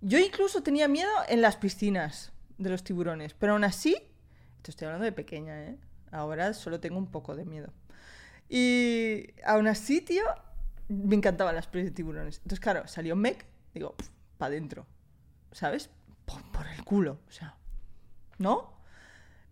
Yo 0.01 0.19
incluso 0.19 0.63
tenía 0.63 0.89
miedo 0.89 1.11
en 1.29 1.43
las 1.43 1.57
piscinas 1.57 2.33
de 2.57 2.71
los 2.71 2.85
tiburones, 2.85 3.35
pero 3.35 3.53
aún 3.53 3.65
así, 3.65 3.97
te 4.63 4.71
estoy 4.71 4.87
hablando 4.87 5.05
de 5.05 5.13
pequeña, 5.13 5.63
¿eh? 5.63 5.77
Ahora 6.11 6.55
solo 6.55 6.81
tengo 6.81 6.97
un 6.97 7.11
poco 7.11 7.35
de 7.35 7.45
miedo. 7.45 7.73
Y 8.49 9.35
aún 9.45 9.67
así, 9.67 10.01
tío, 10.01 10.25
me 10.89 11.17
encantaban 11.17 11.55
las 11.55 11.67
pelis 11.67 11.87
de 11.87 11.93
tiburones. 11.93 12.39
Entonces, 12.39 12.61
claro, 12.61 12.87
salió 12.87 13.17
Meg, 13.17 13.47
digo, 13.75 13.95
para 14.39 14.49
adentro, 14.49 14.87
¿sabes? 15.53 15.91
por 16.27 16.67
el 16.67 16.85
culo, 16.85 17.21
o 17.29 17.31
sea, 17.31 17.57
¿no? 18.39 18.81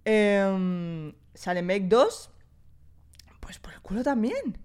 Em, 0.04 1.14
sale 1.34 1.62
Meg 1.62 1.88
2, 1.88 2.30
pues 3.40 3.58
por 3.58 3.72
el 3.72 3.80
culo 3.80 4.02
también. 4.02 4.58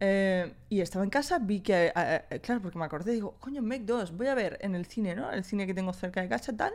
Em, 0.00 0.54
y 0.68 0.80
estaba 0.80 1.04
en 1.04 1.10
casa, 1.10 1.38
vi 1.38 1.60
que, 1.60 1.92
eh, 1.94 2.24
eh, 2.30 2.40
claro, 2.40 2.62
porque 2.62 2.78
me 2.78 2.84
acordé, 2.84 3.12
digo, 3.12 3.36
coño, 3.40 3.62
Meg 3.62 3.84
2, 3.84 4.16
voy 4.16 4.28
a 4.28 4.34
ver 4.34 4.58
en 4.60 4.74
el 4.74 4.86
cine, 4.86 5.14
¿no? 5.14 5.30
El 5.30 5.44
cine 5.44 5.66
que 5.66 5.74
tengo 5.74 5.92
cerca 5.92 6.20
de 6.20 6.28
casa 6.28 6.56
tal. 6.56 6.72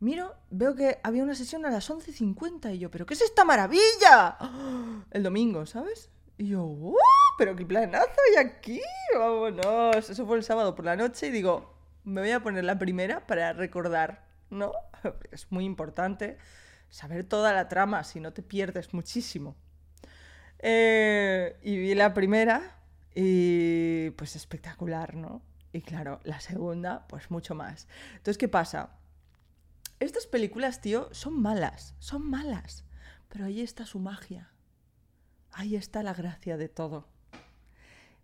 Miro, 0.00 0.34
veo 0.50 0.74
que 0.74 0.98
había 1.04 1.22
una 1.22 1.34
sesión 1.34 1.64
a 1.64 1.70
las 1.70 1.88
11.50 1.88 2.74
y 2.74 2.78
yo, 2.80 2.90
¿pero 2.90 3.06
qué 3.06 3.14
es 3.14 3.22
esta 3.22 3.44
maravilla? 3.44 4.36
El 5.12 5.22
domingo, 5.22 5.64
¿sabes? 5.66 6.10
Y 6.42 6.48
yo, 6.48 6.64
¡uh! 6.64 6.96
¡Pero 7.38 7.54
qué 7.54 7.64
planazo 7.64 8.10
hay 8.28 8.44
aquí! 8.44 8.80
¡Vámonos! 9.16 10.10
Eso 10.10 10.26
fue 10.26 10.36
el 10.36 10.42
sábado 10.42 10.74
por 10.74 10.84
la 10.84 10.96
noche 10.96 11.28
y 11.28 11.30
digo, 11.30 11.72
me 12.02 12.20
voy 12.20 12.32
a 12.32 12.42
poner 12.42 12.64
la 12.64 12.80
primera 12.80 13.28
para 13.28 13.52
recordar 13.52 14.26
¿no? 14.50 14.72
Es 15.30 15.52
muy 15.52 15.64
importante 15.64 16.38
saber 16.90 17.22
toda 17.22 17.52
la 17.52 17.68
trama, 17.68 18.02
si 18.02 18.18
no 18.18 18.32
te 18.32 18.42
pierdes 18.42 18.92
muchísimo. 18.92 19.54
Eh, 20.58 21.60
y 21.62 21.76
vi 21.76 21.94
la 21.94 22.12
primera 22.12 22.76
y 23.14 24.10
pues 24.10 24.34
espectacular, 24.34 25.14
¿no? 25.14 25.42
Y 25.72 25.82
claro, 25.82 26.18
la 26.24 26.40
segunda, 26.40 27.06
pues 27.06 27.30
mucho 27.30 27.54
más. 27.54 27.86
Entonces, 28.14 28.36
¿qué 28.36 28.48
pasa? 28.48 28.96
Estas 30.00 30.26
películas, 30.26 30.80
tío, 30.80 31.08
son 31.12 31.40
malas, 31.40 31.94
son 32.00 32.28
malas. 32.28 32.84
Pero 33.28 33.44
ahí 33.44 33.60
está 33.60 33.86
su 33.86 34.00
magia. 34.00 34.51
Ahí 35.52 35.76
está 35.76 36.02
la 36.02 36.14
gracia 36.14 36.56
de 36.56 36.68
todo. 36.68 37.06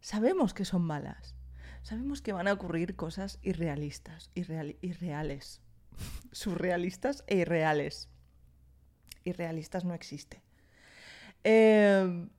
Sabemos 0.00 0.54
que 0.54 0.64
son 0.64 0.82
malas. 0.82 1.34
Sabemos 1.82 2.22
que 2.22 2.32
van 2.32 2.48
a 2.48 2.52
ocurrir 2.52 2.96
cosas 2.96 3.38
irrealistas, 3.42 4.30
irreales. 4.34 5.60
Surrealistas 6.32 7.24
e 7.26 7.36
irreales. 7.36 8.08
Irrealistas 9.24 9.84
no 9.84 9.94
existe. 9.94 10.42
Em, 11.44 12.30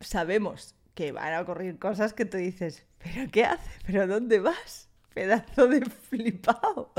sabemos 0.00 0.74
que 0.94 1.12
van 1.12 1.34
a 1.34 1.42
ocurrir 1.42 1.78
cosas 1.78 2.14
que 2.14 2.24
tú 2.24 2.38
dices, 2.38 2.86
¿pero 2.98 3.30
qué 3.30 3.44
hace? 3.44 3.70
¿Pero 3.86 4.06
dónde 4.06 4.40
vas? 4.40 4.88
Pedazo 5.14 5.68
de 5.68 5.84
flipado. 5.84 6.92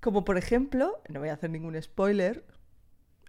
Como 0.00 0.24
por 0.24 0.36
ejemplo, 0.38 1.00
no 1.08 1.20
voy 1.20 1.28
a 1.28 1.34
hacer 1.34 1.50
ningún 1.50 1.80
spoiler. 1.80 2.44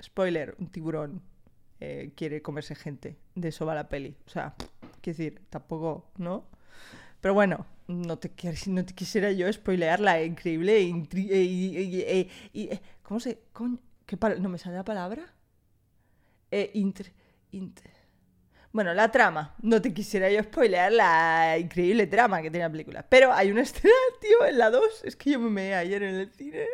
Spoiler, 0.02 0.56
un 0.58 0.72
tiburón 0.72 1.33
eh, 1.80 2.12
quiere 2.16 2.42
comerse 2.42 2.76
gente. 2.76 3.18
De 3.36 3.50
eso 3.50 3.66
va 3.66 3.76
la 3.76 3.90
peli. 3.90 4.16
O 4.26 4.30
sea, 4.30 4.56
quiero 5.02 5.18
decir, 5.18 5.42
tampoco, 5.50 6.12
¿no? 6.18 6.48
Pero 7.22 7.34
bueno, 7.34 7.66
no 7.88 8.18
te, 8.20 8.32
no 8.68 8.86
te 8.86 8.94
quisiera 8.94 9.32
yo 9.32 9.52
spoilear 9.52 10.00
la 10.00 10.22
increíble 10.22 10.80
e 10.82 12.30
¿Cómo 13.02 13.20
se...? 13.20 13.40
¿No 14.40 14.50
me 14.50 14.58
sale 14.58 14.76
la 14.76 14.84
palabra? 14.84 15.34
Eh, 16.52 16.72
bueno, 18.74 18.94
la 18.94 19.12
trama. 19.12 19.56
No 19.62 19.82
te 19.82 19.94
quisiera 19.94 20.30
yo 20.30 20.44
spoilear 20.44 20.92
la 20.92 21.58
increíble 21.60 22.08
trama 22.08 22.42
que 22.42 22.50
tiene 22.50 22.66
la 22.66 22.72
película. 22.72 23.06
Pero 23.08 23.32
hay 23.32 23.52
una 23.52 23.62
escena, 23.64 23.94
tío, 24.20 24.46
en 24.46 24.58
la 24.58 24.70
2. 24.70 25.04
Es 25.06 25.16
que 25.16 25.32
yo 25.32 25.40
me 25.40 25.50
meé 25.50 25.76
ayer 25.76 26.04
en 26.04 26.16
el 26.16 26.32
cine. 26.32 26.66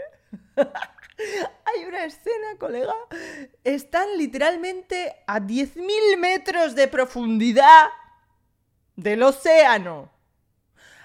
hay 1.65 1.85
una 1.85 2.05
escena, 2.05 2.57
colega. 2.57 2.93
Están 3.63 4.17
literalmente 4.17 5.15
a 5.27 5.39
10.000 5.39 6.17
metros 6.17 6.75
de 6.75 6.87
profundidad 6.87 7.87
del 8.95 9.23
océano. 9.23 10.11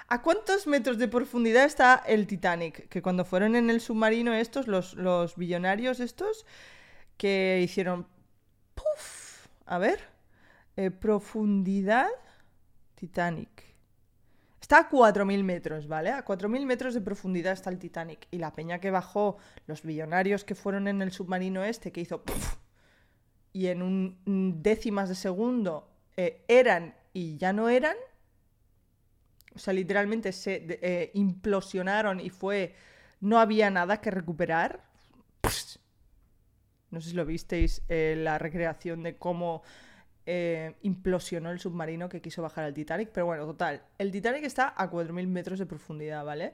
¿A 0.09 0.23
cuántos 0.23 0.67
metros 0.67 0.99
de 0.99 1.09
profundidad 1.09 1.65
está 1.65 2.03
el 2.07 2.27
Titanic? 2.27 2.89
Que 2.89 3.03
cuando 3.03 3.25
fueron 3.25 3.57
en 3.57 3.71
el 3.71 3.81
submarino 3.81 4.35
estos, 4.35 4.69
los, 4.69 4.95
los 4.95 5.37
billonarios 5.37 6.01
estos, 6.01 6.45
que 7.17 7.61
hicieron... 7.63 8.07
¡Puf! 8.75 9.47
A 9.67 9.79
ver. 9.79 10.01
Eh, 10.77 10.91
profundidad 10.91 12.09
Titanic. 12.97 13.74
Está 14.65 14.79
a 14.79 14.89
4.000 14.89 15.45
metros, 15.45 15.89
¿vale? 15.89 16.09
A 16.11 16.25
4.000 16.25 16.65
metros 16.65 16.95
de 16.95 17.03
profundidad 17.03 17.53
está 17.53 17.69
el 17.69 17.79
Titanic. 17.79 18.27
Y 18.31 18.39
la 18.39 18.51
peña 18.55 18.79
que 18.79 18.91
bajó, 18.91 19.37
los 19.67 19.83
billonarios 19.83 20.43
que 20.43 20.55
fueron 20.55 20.89
en 20.89 21.03
el 21.03 21.13
submarino 21.13 21.63
este, 21.63 21.93
que 21.93 22.01
hizo... 22.01 22.23
y 23.53 23.67
en 23.67 23.83
un 23.83 24.63
décimas 24.63 25.11
de 25.11 25.17
segundo 25.17 25.91
eh, 26.17 26.47
eran 26.49 26.95
y 27.13 27.37
ya 27.37 27.53
no 27.53 27.69
eran. 27.69 27.95
O 29.55 29.59
sea, 29.59 29.75
literalmente 29.75 30.33
se 30.33 30.65
eh, 30.67 31.11
implosionaron 31.13 32.19
y 32.19 32.31
fue... 32.31 32.75
No 33.21 33.41
había 33.41 33.69
nada 33.69 34.01
que 34.01 34.11
recuperar. 34.11 34.83
No 36.91 37.03
sé 37.03 37.11
si 37.11 37.15
lo 37.15 37.27
visteis, 37.27 37.83
la 37.89 38.39
recreación 38.39 39.03
de 39.03 39.19
cómo 39.19 39.63
eh, 40.27 40.77
implosionó 40.83 41.51
el 41.51 41.61
submarino 41.61 42.09
que 42.09 42.21
quiso 42.21 42.43
bajar 42.43 42.65
al 42.65 42.75
Titanic. 42.75 43.11
Pero 43.13 43.27
bueno, 43.27 43.47
total. 43.47 43.83
El 43.99 44.11
Titanic 44.11 44.45
está 44.45 44.75
a 44.77 44.91
4.000 44.91 45.27
metros 45.27 45.59
de 45.59 45.67
profundidad, 45.67 46.25
¿vale? 46.25 46.53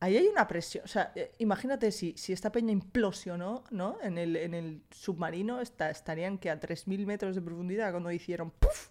Ahí 0.00 0.16
hay 0.16 0.26
una 0.26 0.48
presión. 0.48 0.84
O 0.84 0.88
sea, 0.88 1.12
eh, 1.14 1.32
imagínate 1.38 1.92
si, 1.92 2.14
si 2.16 2.32
esta 2.32 2.50
peña 2.50 2.72
implosionó, 2.72 3.64
¿no? 3.70 3.98
En 4.02 4.18
el, 4.18 4.36
en 4.36 4.54
el 4.54 4.82
submarino 4.90 5.60
está, 5.60 5.90
estarían 5.90 6.38
que 6.38 6.50
a 6.50 6.58
3.000 6.58 7.06
metros 7.06 7.34
de 7.34 7.42
profundidad 7.42 7.90
cuando 7.92 8.10
hicieron 8.10 8.50
¡puf! 8.50 8.88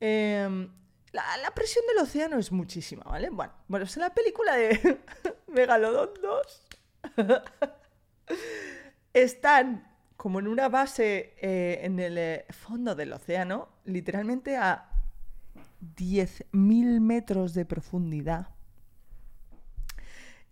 Em, 0.00 0.70
la, 1.12 1.50
presión 1.54 1.84
del 1.86 1.98
océano 1.98 2.38
es 2.38 2.52
muchísima, 2.52 3.02
¿vale? 3.04 3.30
Bueno, 3.30 3.52
bueno, 3.66 3.84
es 3.86 3.96
la 3.96 4.14
película 4.14 4.54
de 4.56 5.00
Megalodon 5.46 6.10
2. 6.22 6.62
Están 9.12 9.87
como 10.18 10.40
en 10.40 10.48
una 10.48 10.68
base 10.68 11.36
eh, 11.40 11.78
en 11.84 12.00
el 12.00 12.18
eh, 12.18 12.44
fondo 12.50 12.96
del 12.96 13.12
océano, 13.12 13.68
literalmente 13.84 14.56
a 14.56 14.90
10.000 15.96 17.00
metros 17.00 17.54
de 17.54 17.64
profundidad. 17.64 18.48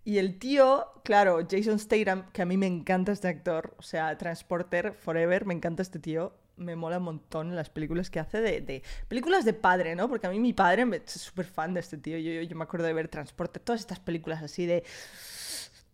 Y 0.05 0.19
el 0.19 0.39
tío, 0.39 0.87
claro, 1.03 1.45
Jason 1.51 1.81
Statham, 1.81 2.31
que 2.31 2.43
a 2.43 2.47
mí 2.47 2.57
me 2.57 2.69
encanta 2.69 3.11
este 3.11 3.27
actor, 3.27 3.75
o 3.77 3.83
sea, 3.83 4.17
Transporter 4.17 4.93
Forever, 4.93 5.47
me 5.47 5.55
encanta 5.55 5.83
este 5.83 5.99
tío, 5.99 6.33
me 6.57 6.77
mola 6.77 6.99
un 6.99 7.05
montón 7.05 7.57
las 7.57 7.69
películas 7.69 8.09
que 8.09 8.21
hace 8.21 8.41
de, 8.41 8.85
películas 9.09 9.45
de 9.45 9.53
padre, 9.53 9.97
¿no? 9.97 10.09
Porque 10.09 10.29
a 10.29 10.31
mí 10.31 10.39
mi 10.39 10.53
padre 10.53 10.87
es 11.05 11.11
súper 11.11 11.45
fan 11.45 11.75
de 11.75 11.81
este 11.81 11.99
tío, 11.99 12.19
yo, 12.19 12.41
yo 12.41 12.57
me 12.57 12.63
acuerdo 12.63 12.87
de 12.87 12.93
ver 12.93 13.09
Transporter, 13.09 13.61
todas 13.61 13.81
estas 13.81 13.99
películas 13.99 14.45
así 14.45 14.65
de 14.65 14.85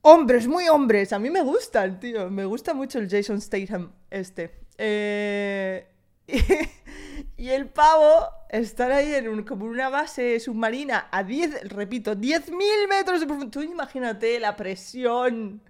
Hombres, 0.04 0.48
muy 0.48 0.68
hombres. 0.68 1.12
A 1.12 1.20
mí 1.20 1.30
me 1.30 1.42
gustan, 1.42 2.00
tío. 2.00 2.28
Me 2.28 2.44
gusta 2.44 2.74
mucho 2.74 2.98
el 2.98 3.08
Jason 3.08 3.40
Statham 3.40 3.92
este. 4.10 4.50
Eh, 4.76 5.86
y, 7.36 7.48
el 7.48 7.68
pavo 7.68 8.28
estar 8.50 8.90
ahí 8.90 9.14
en 9.14 9.28
una 9.28 9.88
base 9.90 10.40
submarina 10.40 11.06
a 11.12 11.22
10, 11.22 11.68
repito, 11.68 12.16
10.000 12.16 12.88
metros 12.88 13.20
de 13.20 13.26
profundidad. 13.26 13.52
Tú 13.52 13.62
imagínate 13.62 14.40
la 14.40 14.56
presión. 14.56 15.62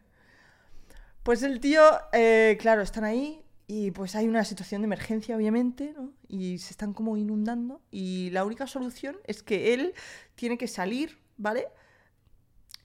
Pues 1.22 1.42
el 1.42 1.60
tío, 1.60 1.82
eh, 2.14 2.56
claro, 2.58 2.80
están 2.80 3.04
ahí 3.04 3.44
y 3.66 3.90
pues 3.90 4.16
hay 4.16 4.26
una 4.28 4.44
situación 4.44 4.80
de 4.80 4.86
emergencia, 4.86 5.36
obviamente, 5.36 5.92
¿no? 5.94 6.10
Y 6.26 6.56
se 6.56 6.70
están 6.70 6.94
como 6.94 7.18
inundando. 7.18 7.82
Y 7.90 8.30
la 8.30 8.46
única 8.46 8.66
solución 8.66 9.18
es 9.26 9.42
que 9.42 9.74
él 9.74 9.92
tiene 10.36 10.56
que 10.56 10.68
salir, 10.68 11.18
¿vale? 11.36 11.66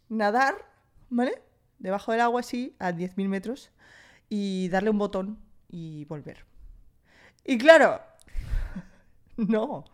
Nadar 0.10 0.77
¿vale? 1.10 1.42
Debajo 1.80 2.12
del 2.12 2.22
agua 2.22 2.42
así, 2.42 2.76
a 2.80 2.92
10.000 2.92 3.28
metros, 3.28 3.72
y 4.30 4.70
darle 4.70 4.90
un 4.90 4.98
botón 4.98 5.40
y 5.70 6.06
volver. 6.06 6.46
Y 7.44 7.58
claro, 7.58 8.02
no. 9.38 9.86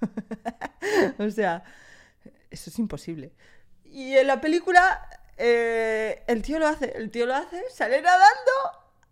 o 1.18 1.30
sea, 1.30 1.64
eso 2.50 2.70
es 2.70 2.78
imposible. 2.78 3.32
Y 3.84 4.16
en 4.16 4.26
la 4.26 4.40
película, 4.40 5.08
eh, 5.36 6.22
el 6.26 6.42
tío 6.42 6.58
lo 6.58 6.66
hace, 6.66 6.96
el 6.96 7.10
tío 7.10 7.26
lo 7.26 7.34
hace, 7.34 7.62
sale 7.70 8.02
nadando 8.02 8.52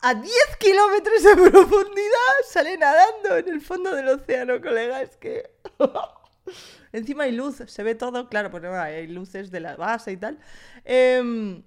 a 0.00 0.14
10 0.14 0.32
kilómetros 0.58 1.22
de 1.22 1.50
profundidad, 1.50 2.34
sale 2.48 2.76
nadando 2.76 3.36
en 3.36 3.48
el 3.48 3.60
fondo 3.60 3.94
del 3.94 4.08
océano, 4.08 4.60
colega, 4.60 5.02
es 5.02 5.16
que... 5.16 5.50
Encima 6.92 7.24
hay 7.24 7.32
luz, 7.32 7.62
se 7.66 7.82
ve 7.82 7.94
todo, 7.94 8.28
claro, 8.28 8.50
pues 8.50 8.64
hay 8.64 9.06
luces 9.06 9.50
de 9.50 9.60
la 9.60 9.76
base 9.76 10.12
y 10.12 10.16
tal. 10.16 10.38
Em, 10.84 11.62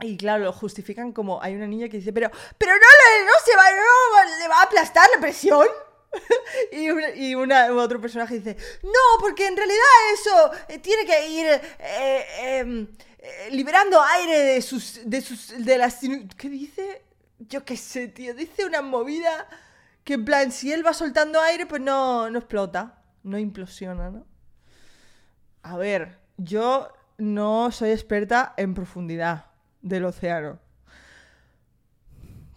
y 0.00 0.16
claro, 0.16 0.44
lo 0.44 0.52
justifican 0.52 1.12
como 1.12 1.42
hay 1.42 1.54
una 1.54 1.66
niña 1.66 1.88
que 1.88 1.98
dice, 1.98 2.12
pero, 2.12 2.30
pero 2.58 2.72
no, 2.72 3.24
no 3.24 3.32
se 3.44 3.56
va, 3.56 3.64
no, 3.70 4.38
le 4.38 4.48
va 4.48 4.60
a 4.60 4.64
aplastar 4.64 5.08
la 5.14 5.20
presión. 5.20 5.66
y, 6.72 7.28
y 7.28 7.34
una, 7.34 7.72
otro 7.72 8.00
personaje 8.00 8.38
dice, 8.38 8.56
no, 8.82 9.20
porque 9.20 9.46
en 9.46 9.56
realidad 9.56 9.84
eso 10.14 10.50
eh, 10.68 10.78
tiene 10.78 11.04
que 11.04 11.28
ir 11.28 11.46
eh, 11.78 12.26
em, 12.38 12.88
eh, 13.18 13.48
liberando 13.52 14.02
aire 14.02 14.38
de 14.38 14.62
sus, 14.62 15.00
de 15.04 15.20
sus, 15.20 15.64
de 15.64 15.78
las... 15.78 15.98
¿Qué 16.36 16.48
dice? 16.48 17.02
Yo 17.38 17.64
qué 17.64 17.76
sé, 17.76 18.08
tío, 18.08 18.34
dice 18.34 18.64
una 18.64 18.82
movida 18.82 19.48
que 20.04 20.14
en 20.14 20.24
plan, 20.24 20.52
si 20.52 20.72
él 20.72 20.86
va 20.86 20.94
soltando 20.94 21.40
aire, 21.40 21.66
pues 21.66 21.82
no, 21.82 22.30
no 22.30 22.38
explota, 22.38 23.02
no 23.26 23.38
implosiona, 23.38 24.10
¿no? 24.10 24.24
A 25.62 25.76
ver, 25.76 26.18
yo 26.36 26.88
no 27.18 27.72
soy 27.72 27.90
experta 27.90 28.54
en 28.56 28.72
profundidad 28.72 29.46
del 29.82 30.04
océano. 30.04 30.60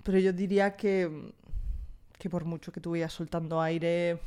Pero 0.04 0.20
yo 0.20 0.32
diría 0.32 0.76
que, 0.76 1.34
que 2.18 2.30
por 2.30 2.46
mucho 2.46 2.72
que 2.72 2.80
tú 2.80 2.92
vayas 2.92 3.12
soltando 3.12 3.60
aire... 3.60 4.20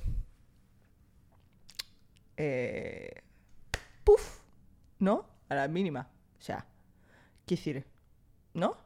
Eh, 2.36 3.22
¡Puf! 4.02 4.40
¿No? 4.98 5.26
A 5.48 5.54
la 5.54 5.68
mínima. 5.68 6.08
O 6.38 6.42
sea, 6.42 6.66
¿qué 7.46 7.54
decir? 7.54 7.84
¿No? 8.54 8.76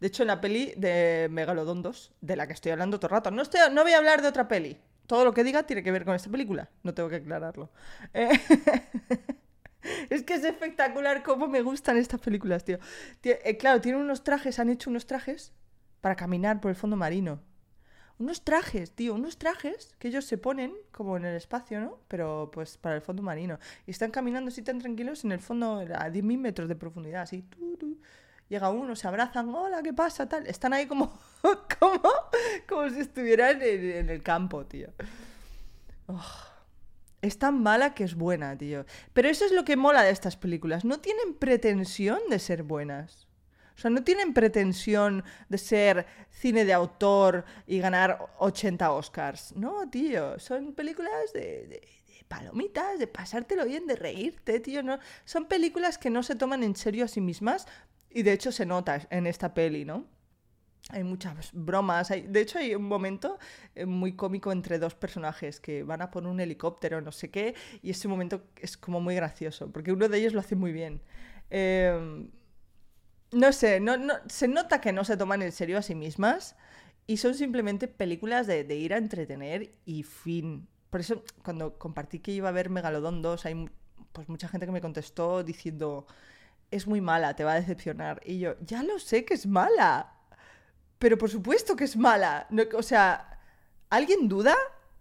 De 0.00 0.08
hecho, 0.08 0.22
en 0.22 0.28
la 0.28 0.40
peli 0.40 0.74
de 0.76 1.28
Megalodon 1.30 1.82
2, 1.82 2.12
de 2.20 2.36
la 2.36 2.46
que 2.46 2.52
estoy 2.52 2.72
hablando 2.72 2.98
todo 2.98 3.08
el 3.08 3.12
rato, 3.12 3.30
no, 3.30 3.40
estoy, 3.40 3.60
no 3.72 3.82
voy 3.84 3.92
a 3.92 3.98
hablar 3.98 4.20
de 4.20 4.28
otra 4.28 4.48
peli. 4.48 4.78
Todo 5.10 5.24
lo 5.24 5.34
que 5.34 5.42
diga 5.42 5.64
tiene 5.64 5.82
que 5.82 5.90
ver 5.90 6.04
con 6.04 6.14
esta 6.14 6.30
película. 6.30 6.70
No 6.84 6.94
tengo 6.94 7.08
que 7.08 7.16
aclararlo. 7.16 7.68
Eh, 8.14 8.30
es 10.08 10.22
que 10.22 10.34
es 10.34 10.44
espectacular 10.44 11.24
cómo 11.24 11.48
me 11.48 11.62
gustan 11.62 11.96
estas 11.96 12.20
películas, 12.20 12.62
tío. 12.64 12.78
Eh, 13.24 13.56
claro, 13.56 13.80
tienen 13.80 14.00
unos 14.00 14.22
trajes, 14.22 14.60
han 14.60 14.68
hecho 14.68 14.88
unos 14.88 15.06
trajes 15.06 15.52
para 16.00 16.14
caminar 16.14 16.60
por 16.60 16.68
el 16.68 16.76
fondo 16.76 16.96
marino. 16.96 17.40
Unos 18.20 18.44
trajes, 18.44 18.92
tío, 18.92 19.14
unos 19.14 19.36
trajes 19.36 19.96
que 19.98 20.06
ellos 20.06 20.26
se 20.26 20.38
ponen 20.38 20.72
como 20.92 21.16
en 21.16 21.24
el 21.24 21.34
espacio, 21.34 21.80
¿no? 21.80 21.98
Pero 22.06 22.52
pues 22.52 22.78
para 22.78 22.94
el 22.94 23.02
fondo 23.02 23.20
marino. 23.20 23.58
Y 23.86 23.90
están 23.90 24.12
caminando 24.12 24.50
así 24.50 24.62
tan 24.62 24.78
tranquilos 24.78 25.24
en 25.24 25.32
el 25.32 25.40
fondo 25.40 25.78
a 25.78 26.08
10.000 26.08 26.38
metros 26.38 26.68
de 26.68 26.76
profundidad, 26.76 27.22
así. 27.22 27.44
Llega 28.50 28.68
uno, 28.68 28.96
se 28.96 29.06
abrazan, 29.06 29.54
hola, 29.54 29.80
¿qué 29.80 29.92
pasa? 29.92 30.28
Tal. 30.28 30.44
Están 30.44 30.72
ahí 30.72 30.86
como, 30.86 31.16
como, 31.78 32.02
como 32.68 32.90
si 32.90 32.98
estuvieran 32.98 33.62
en, 33.62 34.10
el 34.10 34.24
campo, 34.24 34.66
tío. 34.66 34.88
Es 37.22 37.38
tan 37.38 37.62
mala 37.62 37.94
que 37.94 38.02
es 38.02 38.16
buena, 38.16 38.58
tío. 38.58 38.86
Pero 39.12 39.28
eso 39.28 39.44
es 39.44 39.52
lo 39.52 39.64
que 39.64 39.76
mola 39.76 40.02
de 40.02 40.10
estas 40.10 40.36
películas. 40.36 40.84
No 40.84 40.98
tienen 40.98 41.34
pretensión 41.34 42.18
de 42.28 42.40
ser 42.40 42.64
buenas. 42.64 43.28
O 43.76 43.80
sea, 43.80 43.88
no 43.88 44.02
tienen 44.02 44.34
pretensión 44.34 45.22
de 45.48 45.56
ser 45.56 46.06
cine 46.30 46.64
de 46.64 46.72
autor 46.72 47.44
y 47.68 47.78
ganar 47.78 48.32
80 48.38 48.90
Oscars. 48.90 49.54
No, 49.54 49.88
tío. 49.88 50.40
Son 50.40 50.74
películas 50.74 51.32
de, 51.32 51.86
palomitas, 52.26 52.98
de 52.98 53.06
pasártelo 53.06 53.64
bien, 53.64 53.86
de 53.86 53.94
reírte, 53.94 54.58
tío. 54.58 54.82
No, 54.82 54.98
son 55.24 55.46
películas 55.46 55.98
que 55.98 56.10
no 56.10 56.24
se 56.24 56.34
toman 56.34 56.64
en 56.64 56.74
serio 56.74 57.04
a 57.04 57.08
sí 57.08 57.20
mismas 57.20 57.68
y 58.10 58.22
de 58.22 58.32
hecho 58.32 58.52
se 58.52 58.66
nota 58.66 59.06
en 59.10 59.26
esta 59.26 59.54
peli, 59.54 59.84
¿no? 59.84 60.06
Hay 60.88 61.04
muchas 61.04 61.50
bromas. 61.52 62.10
Hay, 62.10 62.22
de 62.22 62.40
hecho, 62.40 62.58
hay 62.58 62.74
un 62.74 62.84
momento 62.84 63.38
eh, 63.74 63.86
muy 63.86 64.14
cómico 64.14 64.50
entre 64.50 64.78
dos 64.78 64.94
personajes 64.94 65.60
que 65.60 65.82
van 65.82 66.02
a 66.02 66.10
por 66.10 66.26
un 66.26 66.40
helicóptero, 66.40 67.00
no 67.00 67.12
sé 67.12 67.30
qué, 67.30 67.54
y 67.82 67.90
ese 67.90 68.08
momento 68.08 68.44
es 68.56 68.76
como 68.76 69.00
muy 69.00 69.14
gracioso, 69.14 69.70
porque 69.70 69.92
uno 69.92 70.08
de 70.08 70.18
ellos 70.18 70.32
lo 70.32 70.40
hace 70.40 70.56
muy 70.56 70.72
bien. 70.72 71.00
Eh, 71.50 72.28
no 73.32 73.52
sé, 73.52 73.80
no, 73.80 73.96
no, 73.96 74.14
se 74.28 74.48
nota 74.48 74.80
que 74.80 74.92
no 74.92 75.04
se 75.04 75.16
toman 75.16 75.42
en 75.42 75.52
serio 75.52 75.78
a 75.78 75.82
sí 75.82 75.94
mismas 75.94 76.56
y 77.06 77.18
son 77.18 77.34
simplemente 77.34 77.88
películas 77.88 78.46
de, 78.46 78.62
ir 78.74 78.94
a 78.94 78.98
entretener 78.98 79.74
y 79.84 80.02
fin. 80.02 80.68
Por 80.90 81.00
eso, 81.00 81.24
cuando 81.44 81.78
compartí 81.78 82.18
que 82.20 82.32
iba 82.32 82.48
a 82.48 82.52
ver 82.52 82.70
Megalodon 82.70 83.22
2, 83.22 83.46
hay 83.46 83.68
pues 84.12 84.28
mucha 84.28 84.48
gente 84.48 84.66
que 84.66 84.72
me 84.72 84.80
contestó 84.80 85.44
diciendo, 85.44 86.06
es 86.70 86.86
muy 86.86 87.00
mala, 87.00 87.34
te 87.34 87.44
va 87.44 87.52
a 87.52 87.60
decepcionar. 87.60 88.20
Y 88.24 88.38
yo, 88.38 88.54
ya 88.60 88.82
lo 88.82 88.98
sé 88.98 89.24
que 89.24 89.34
es 89.34 89.46
mala. 89.46 90.12
Pero 90.98 91.18
por 91.18 91.30
supuesto 91.30 91.76
que 91.76 91.84
es 91.84 91.96
mala. 91.96 92.46
o 92.74 92.82
sea, 92.82 93.38
¿alguien 93.88 94.28
duda? 94.28 94.54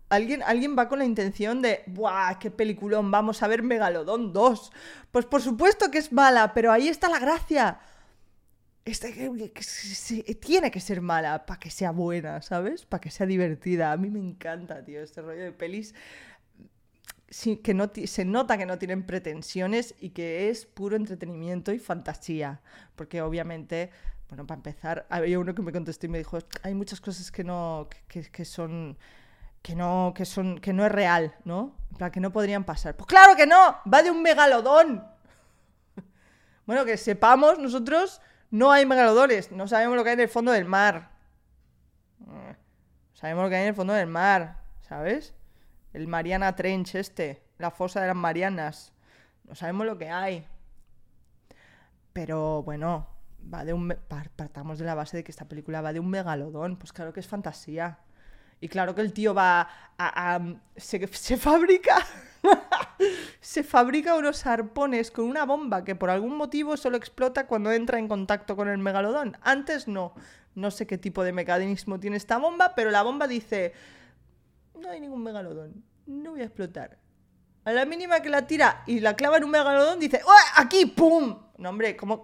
¿Alguien, 0.10 0.42
¿Alguien 0.44 0.76
va 0.78 0.90
con 0.90 1.00
la 1.00 1.06
intención 1.06 1.62
de, 1.62 1.84
¡buah, 1.88 2.40
qué 2.40 2.50
peliculón! 2.50 3.12
Vamos 3.12 3.44
a 3.44 3.48
ver 3.48 3.62
Megalodon 3.62 4.34
2. 4.34 4.72
Pues 5.12 5.26
por 5.26 5.42
supuesto 5.42 5.92
que 5.92 6.00
es 6.00 6.12
mala, 6.12 6.54
pero 6.54 6.72
ahí 6.72 6.88
está 6.88 7.10
la 7.10 7.20
gracia 7.20 7.80
tiene 10.40 10.72
que 10.72 10.80
ser 10.80 11.02
mala 11.02 11.46
para 11.46 11.60
que 11.60 11.70
sea 11.70 11.92
buena, 11.92 12.42
¿sabes? 12.42 12.86
Para 12.86 13.02
que 13.02 13.12
sea 13.12 13.26
divertida. 13.26 13.92
A 13.92 13.98
mí 13.98 14.10
me 14.10 14.20
encanta, 14.20 14.84
tío, 14.84 15.02
este 15.02 15.22
rollo 15.22 15.44
de 15.44 15.52
pelis 15.52 15.94
que 17.64 17.74
no 17.74 17.92
se 18.06 18.26
nota 18.26 18.58
que 18.58 18.66
no 18.66 18.78
tienen 18.80 19.06
pretensiones 19.06 19.94
y 20.00 20.10
que 20.10 20.50
es 20.50 20.66
puro 20.66 20.96
entretenimiento 20.96 21.72
y 21.72 21.80
fantasía. 21.80 22.62
Porque 22.96 23.22
obviamente, 23.22 23.92
bueno, 24.30 24.48
para 24.48 24.58
empezar, 24.58 25.06
había 25.10 25.40
uno 25.40 25.54
que 25.54 25.62
me 25.62 25.72
contestó 25.72 26.08
y 26.08 26.10
me 26.10 26.18
dijo, 26.18 26.40
hay 26.64 26.74
muchas 26.74 27.00
cosas 27.00 27.32
que 27.32 27.44
no, 27.44 27.88
que, 28.08 28.46
son, 28.46 28.98
que 29.62 29.76
no, 29.76 30.14
que 30.16 30.26
son, 30.26 30.60
que 30.60 30.74
no 30.74 30.86
es 30.86 30.92
real, 30.92 31.36
¿no? 31.46 31.76
Para 31.98 32.12
que 32.12 32.20
no 32.20 32.32
podrían 32.32 32.64
pasar. 32.64 32.96
Pues 32.96 33.08
claro 33.08 33.36
que 33.36 33.46
no, 33.46 33.78
va 33.92 34.02
de 34.02 34.10
un 34.10 34.24
megalodón. 34.24 35.06
bueno, 36.66 36.84
que 36.84 36.98
sepamos 36.98 37.60
nosotros 37.60 38.22
no 38.50 38.72
hay 38.72 38.86
megalodones, 38.88 39.52
no 39.52 39.68
sabemos 39.68 39.96
lo 39.96 40.04
que 40.04 40.10
hay 40.10 40.16
en 40.16 40.22
el 40.22 40.30
fondo 40.30 40.52
del 40.52 40.66
mar. 40.66 41.12
Sabemos 43.14 43.44
lo 43.44 43.50
que 43.50 43.56
hay 43.58 43.64
en 43.64 43.68
el 43.70 43.76
fondo 43.76 43.94
del 43.94 44.08
mar, 44.08 44.58
¿sabes? 44.88 45.36
El 45.94 46.08
Mariana 46.08 46.56
Trench 46.56 46.96
este, 46.96 47.42
la 47.58 47.72
fosa 47.72 48.02
de 48.02 48.08
las 48.08 48.16
Marianas. 48.16 48.92
No 49.46 49.56
sabemos 49.56 49.86
lo 49.86 49.98
que 49.98 50.10
hay. 50.10 50.46
Pero 52.14 52.64
bueno, 52.64 53.08
va 53.54 53.66
de 53.66 53.74
un 53.74 53.96
partamos 54.36 54.80
de 54.80 54.86
la 54.86 54.96
base 54.96 55.18
de 55.18 55.24
que 55.24 55.32
esta 55.32 55.48
película 55.48 55.82
va 55.82 55.94
de 55.94 56.00
un 56.00 56.10
megalodón, 56.10 56.78
pues 56.78 56.94
claro 56.94 57.14
que 57.14 57.20
es 57.20 57.28
fantasía. 57.28 58.00
Y 58.62 58.68
claro 58.68 58.94
que 58.94 59.02
el 59.02 59.14
tío 59.14 59.34
va 59.34 59.70
a, 59.98 60.40
se, 60.76 61.08
se 61.08 61.38
fabrica 61.38 62.06
se 63.42 63.64
fabrica 63.64 64.16
unos 64.16 64.46
arpones 64.46 65.12
con 65.12 65.26
una 65.26 65.46
bomba 65.46 65.84
que 65.84 65.96
por 65.96 66.10
algún 66.10 66.36
motivo 66.36 66.78
solo 66.78 66.98
explota 66.98 67.48
cuando 67.48 67.72
entra 67.72 68.00
en 68.00 68.08
contacto 68.08 68.56
con 68.56 68.68
el 68.68 68.78
megalodón. 68.78 69.38
Antes 69.42 69.88
no. 69.88 70.14
No 70.56 70.72
sé 70.72 70.88
qué 70.88 70.98
tipo 70.98 71.24
de 71.24 71.32
mecanismo 71.32 72.00
tiene 72.00 72.18
esta 72.18 72.38
bomba, 72.38 72.74
pero 72.76 72.92
la 72.92 73.04
bomba 73.04 73.28
dice, 73.28 73.74
no 74.80 74.90
hay 74.90 75.00
ningún 75.00 75.24
megalodón, 75.24 75.84
no 76.06 76.32
voy 76.32 76.42
a 76.42 76.46
explotar. 76.46 76.98
A 77.66 77.72
la 77.72 77.86
mínima 77.86 78.22
que 78.22 78.30
la 78.30 78.48
tira 78.48 78.84
y 78.88 79.00
la 79.00 79.16
clava 79.16 79.38
en 79.38 79.44
un 79.44 79.52
megalodón, 79.52 80.00
dice, 80.00 80.22
¡Oh, 80.26 80.32
aquí! 80.56 80.86
¡Pum! 80.86 81.38
No, 81.58 81.70
hombre, 81.70 81.96
¿cómo, 81.96 82.24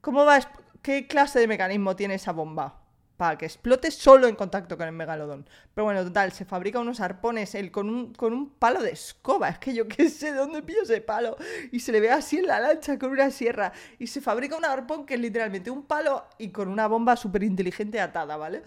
cómo 0.00 0.24
va 0.24 0.38
¿qué 0.80 1.06
clase 1.06 1.40
de 1.40 1.48
mecanismo 1.48 1.96
tiene 1.96 2.14
esa 2.14 2.32
bomba? 2.32 2.80
para 3.20 3.36
que 3.36 3.44
explote 3.44 3.90
solo 3.90 4.28
en 4.28 4.34
contacto 4.34 4.78
con 4.78 4.86
el 4.86 4.94
megalodón. 4.94 5.46
Pero 5.74 5.84
bueno, 5.84 6.02
total, 6.02 6.32
se 6.32 6.46
fabrica 6.46 6.78
unos 6.78 7.00
arpones 7.00 7.54
él 7.54 7.70
con 7.70 7.90
un, 7.90 8.14
con 8.14 8.32
un 8.32 8.48
palo 8.48 8.80
de 8.82 8.92
escoba. 8.92 9.50
Es 9.50 9.58
que 9.58 9.74
yo 9.74 9.86
qué 9.86 10.08
sé 10.08 10.32
de 10.32 10.38
dónde 10.38 10.62
pillo 10.62 10.84
ese 10.84 11.02
palo. 11.02 11.36
Y 11.70 11.80
se 11.80 11.92
le 11.92 12.00
ve 12.00 12.10
así 12.10 12.38
en 12.38 12.46
la 12.46 12.60
lancha 12.60 12.98
con 12.98 13.10
una 13.10 13.30
sierra. 13.30 13.74
Y 13.98 14.06
se 14.06 14.22
fabrica 14.22 14.56
un 14.56 14.64
arpón 14.64 15.04
que 15.04 15.16
es 15.16 15.20
literalmente 15.20 15.70
un 15.70 15.82
palo 15.82 16.24
y 16.38 16.48
con 16.48 16.68
una 16.68 16.86
bomba 16.86 17.14
súper 17.14 17.42
inteligente 17.42 18.00
atada, 18.00 18.38
¿vale? 18.38 18.62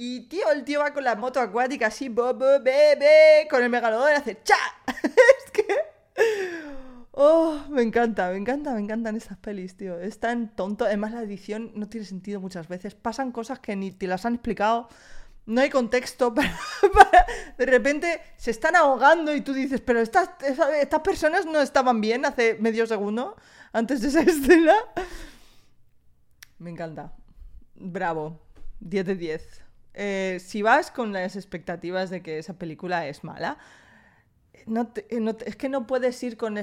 Y 0.00 0.28
tío, 0.28 0.52
el 0.52 0.62
tío 0.62 0.78
va 0.78 0.94
con 0.94 1.02
la 1.02 1.16
moto 1.16 1.40
acuática 1.40 1.88
así, 1.88 2.08
bo, 2.08 2.32
bo, 2.32 2.60
be, 2.62 3.48
con 3.50 3.64
el 3.64 3.68
megalodón 3.68 4.12
y 4.12 4.14
hace 4.14 4.40
¡cha! 4.44 4.54
es 5.02 5.50
que... 5.50 5.66
Oh, 7.10 7.64
me 7.68 7.82
encanta, 7.82 8.30
me 8.30 8.36
encanta, 8.36 8.74
me 8.74 8.80
encantan 8.80 9.16
estas 9.16 9.38
pelis, 9.38 9.76
tío. 9.76 9.98
Es 9.98 10.20
tan 10.20 10.54
tonto. 10.54 10.84
Además, 10.84 11.10
la 11.10 11.22
edición 11.22 11.72
no 11.74 11.88
tiene 11.88 12.06
sentido 12.06 12.40
muchas 12.40 12.68
veces. 12.68 12.94
Pasan 12.94 13.32
cosas 13.32 13.58
que 13.58 13.74
ni 13.74 13.90
te 13.90 14.06
las 14.06 14.24
han 14.24 14.34
explicado. 14.34 14.88
No 15.46 15.62
hay 15.62 15.68
contexto 15.68 16.32
para, 16.34 16.54
De 17.58 17.66
repente 17.66 18.20
se 18.36 18.52
están 18.52 18.76
ahogando 18.76 19.34
y 19.34 19.40
tú 19.40 19.52
dices, 19.52 19.80
pero 19.80 20.00
estas, 20.00 20.30
estas 20.80 21.00
personas 21.00 21.44
no 21.44 21.60
estaban 21.60 22.00
bien 22.00 22.24
hace 22.24 22.54
medio 22.60 22.86
segundo 22.86 23.34
antes 23.72 24.00
de 24.00 24.08
esa 24.08 24.20
escena. 24.30 24.74
Me 26.58 26.70
encanta. 26.70 27.16
Bravo. 27.74 28.40
10 28.78 29.06
de 29.06 29.14
10. 29.16 29.67
Eh, 30.00 30.38
si 30.40 30.62
vas 30.62 30.92
con 30.92 31.12
las 31.12 31.34
expectativas 31.34 32.08
de 32.08 32.22
que 32.22 32.38
esa 32.38 32.54
película 32.54 33.08
es 33.08 33.24
mala, 33.24 33.58
eh, 34.54 35.34
es 35.44 35.56
que 35.56 35.68
no 35.68 35.88
puedes 35.88 36.22
ir 36.22 36.36
con, 36.36 36.56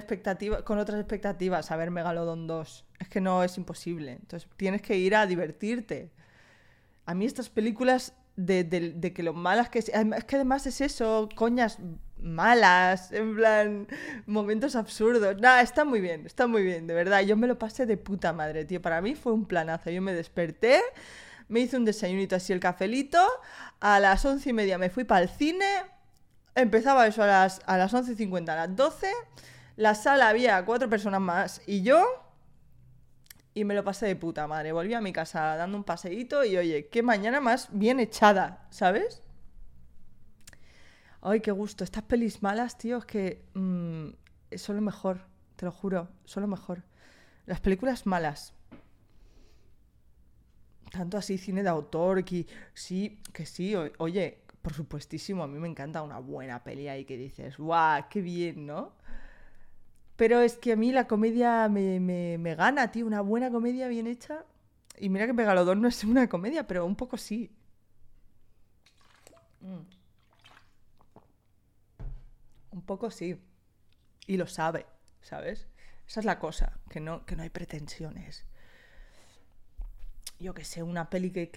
con 0.63 0.79
otras 0.79 0.99
expectativas 0.99 1.69
a 1.69 1.75
ver 1.75 1.91
Megalodon 1.91 2.47
2. 2.47 2.85
Es 2.97 3.09
que 3.09 3.19
no 3.19 3.43
es 3.43 3.57
imposible. 3.57 4.13
Entonces 4.13 4.49
tienes 4.55 4.81
que 4.81 4.97
ir 4.97 5.15
a 5.15 5.25
divertirte. 5.25 6.11
A 7.05 7.13
mí 7.13 7.25
estas 7.25 7.49
películas 7.49 8.13
de, 8.37 9.13
que 9.13 9.21
lo 9.21 9.33
malas 9.33 9.69
que... 9.69 9.79
Es 9.79 9.91
que 10.25 10.35
además 10.37 10.65
es 10.65 10.79
eso, 10.79 11.27
coñas 11.35 11.79
malas, 12.17 13.11
en 13.11 13.35
plan, 13.35 13.87
momentos 14.25 14.77
absurdos. 14.77 15.35
Nada, 15.41 15.61
está 15.61 15.83
muy 15.83 15.99
bien, 15.99 16.25
está 16.25 16.47
muy 16.47 16.63
bien, 16.63 16.87
de 16.87 16.93
verdad. 16.93 17.21
Yo 17.21 17.35
me 17.35 17.47
lo 17.47 17.59
pasé 17.59 17.85
de 17.85 17.97
puta 17.97 18.31
madre, 18.31 18.63
tío. 18.63 18.81
Para 18.81 19.01
mí 19.01 19.13
fue 19.13 19.33
un 19.33 19.45
planazo. 19.45 19.89
Yo 19.89 20.01
me 20.01 20.13
desperté, 20.13 20.79
me 21.47 21.61
hice 21.61 21.77
un 21.77 21.85
desayunito 21.85 22.35
así, 22.35 22.53
el 22.53 22.59
cafelito. 22.59 23.19
A 23.79 23.99
las 23.99 24.25
once 24.25 24.49
y 24.49 24.53
media 24.53 24.77
me 24.77 24.89
fui 24.89 25.03
para 25.03 25.21
el 25.21 25.29
cine 25.29 25.65
Empezaba 26.55 27.05
eso 27.05 27.21
a 27.21 27.27
las, 27.27 27.61
a 27.65 27.77
las 27.77 27.93
11.50, 27.93 28.49
a 28.49 28.55
las 28.55 28.75
12. 28.75 29.11
La 29.75 29.93
sala 29.93 30.29
había 30.29 30.63
cuatro 30.65 30.89
personas 30.89 31.19
más 31.19 31.61
y 31.67 31.83
yo. 31.83 32.05
Y 33.53 33.65
me 33.65 33.73
lo 33.73 33.83
pasé 33.83 34.05
de 34.05 34.15
puta 34.15 34.47
madre. 34.47 34.71
Volví 34.71 34.93
a 34.93 35.01
mi 35.01 35.11
casa 35.11 35.57
dando 35.57 35.77
un 35.77 35.83
paseíto 35.83 36.45
y 36.45 36.55
oye, 36.55 36.87
qué 36.87 37.03
mañana 37.03 37.41
más 37.41 37.67
bien 37.71 37.99
echada, 37.99 38.65
¿sabes? 38.69 39.21
Ay, 41.21 41.41
qué 41.41 41.51
gusto. 41.51 41.83
Estas 41.83 42.03
pelis 42.03 42.41
malas, 42.41 42.77
tío, 42.77 42.97
es 42.99 43.05
que 43.05 43.43
mm, 43.53 44.07
son 44.55 44.77
lo 44.77 44.81
mejor. 44.81 45.21
Te 45.57 45.65
lo 45.65 45.73
juro, 45.73 46.09
son 46.23 46.41
lo 46.41 46.47
mejor. 46.47 46.83
Las 47.45 47.59
películas 47.59 48.05
malas. 48.05 48.53
Tanto 50.95 51.17
así, 51.17 51.37
cine 51.37 51.61
de 51.61 51.67
autor, 51.67 52.23
que 52.23 52.47
sí, 52.73 53.19
que 53.33 53.45
sí, 53.45 53.75
oye, 53.97 54.39
por 54.61 54.73
supuestísimo, 54.73 55.43
a 55.43 55.47
mí 55.47 55.59
me 55.59 55.67
encanta 55.67 56.01
una 56.01 56.19
buena 56.19 56.63
peli 56.63 56.87
ahí 56.87 57.03
que 57.03 57.17
dices, 57.17 57.57
¡guau! 57.57 58.05
¡Qué 58.09 58.21
bien, 58.21 58.65
¿no? 58.65 58.93
Pero 60.15 60.39
es 60.39 60.55
que 60.55 60.71
a 60.71 60.77
mí 60.77 60.93
la 60.93 61.05
comedia 61.05 61.67
me, 61.67 61.99
me, 61.99 62.55
gana, 62.55 62.91
tío, 62.91 63.05
una 63.05 63.19
buena 63.19 63.51
comedia 63.51 63.89
bien 63.89 64.07
hecha. 64.07 64.45
Y 64.97 65.09
mira 65.09 65.25
que 65.25 65.33
Megalodón 65.33 65.81
no 65.81 65.89
es 65.89 66.01
una 66.05 66.29
comedia, 66.29 66.65
pero 66.65 66.85
un 66.85 66.95
poco 66.95 67.17
sí. 67.17 67.51
Mm. 69.59 69.81
Un 72.71 72.81
poco 72.83 73.11
sí. 73.11 73.37
Y 74.27 74.37
lo 74.37 74.47
sabe, 74.47 74.85
¿sabes? 75.21 75.67
Esa 76.07 76.21
es 76.21 76.25
la 76.25 76.39
cosa, 76.39 76.79
que 76.89 77.01
no, 77.01 77.25
que 77.25 77.35
no 77.35 77.43
hay 77.43 77.49
pretensiones 77.49 78.45
yo 80.39 80.53
que 80.53 80.63
sé, 80.65 80.83
una 80.83 81.09
peli 81.09 81.31
que, 81.31 81.47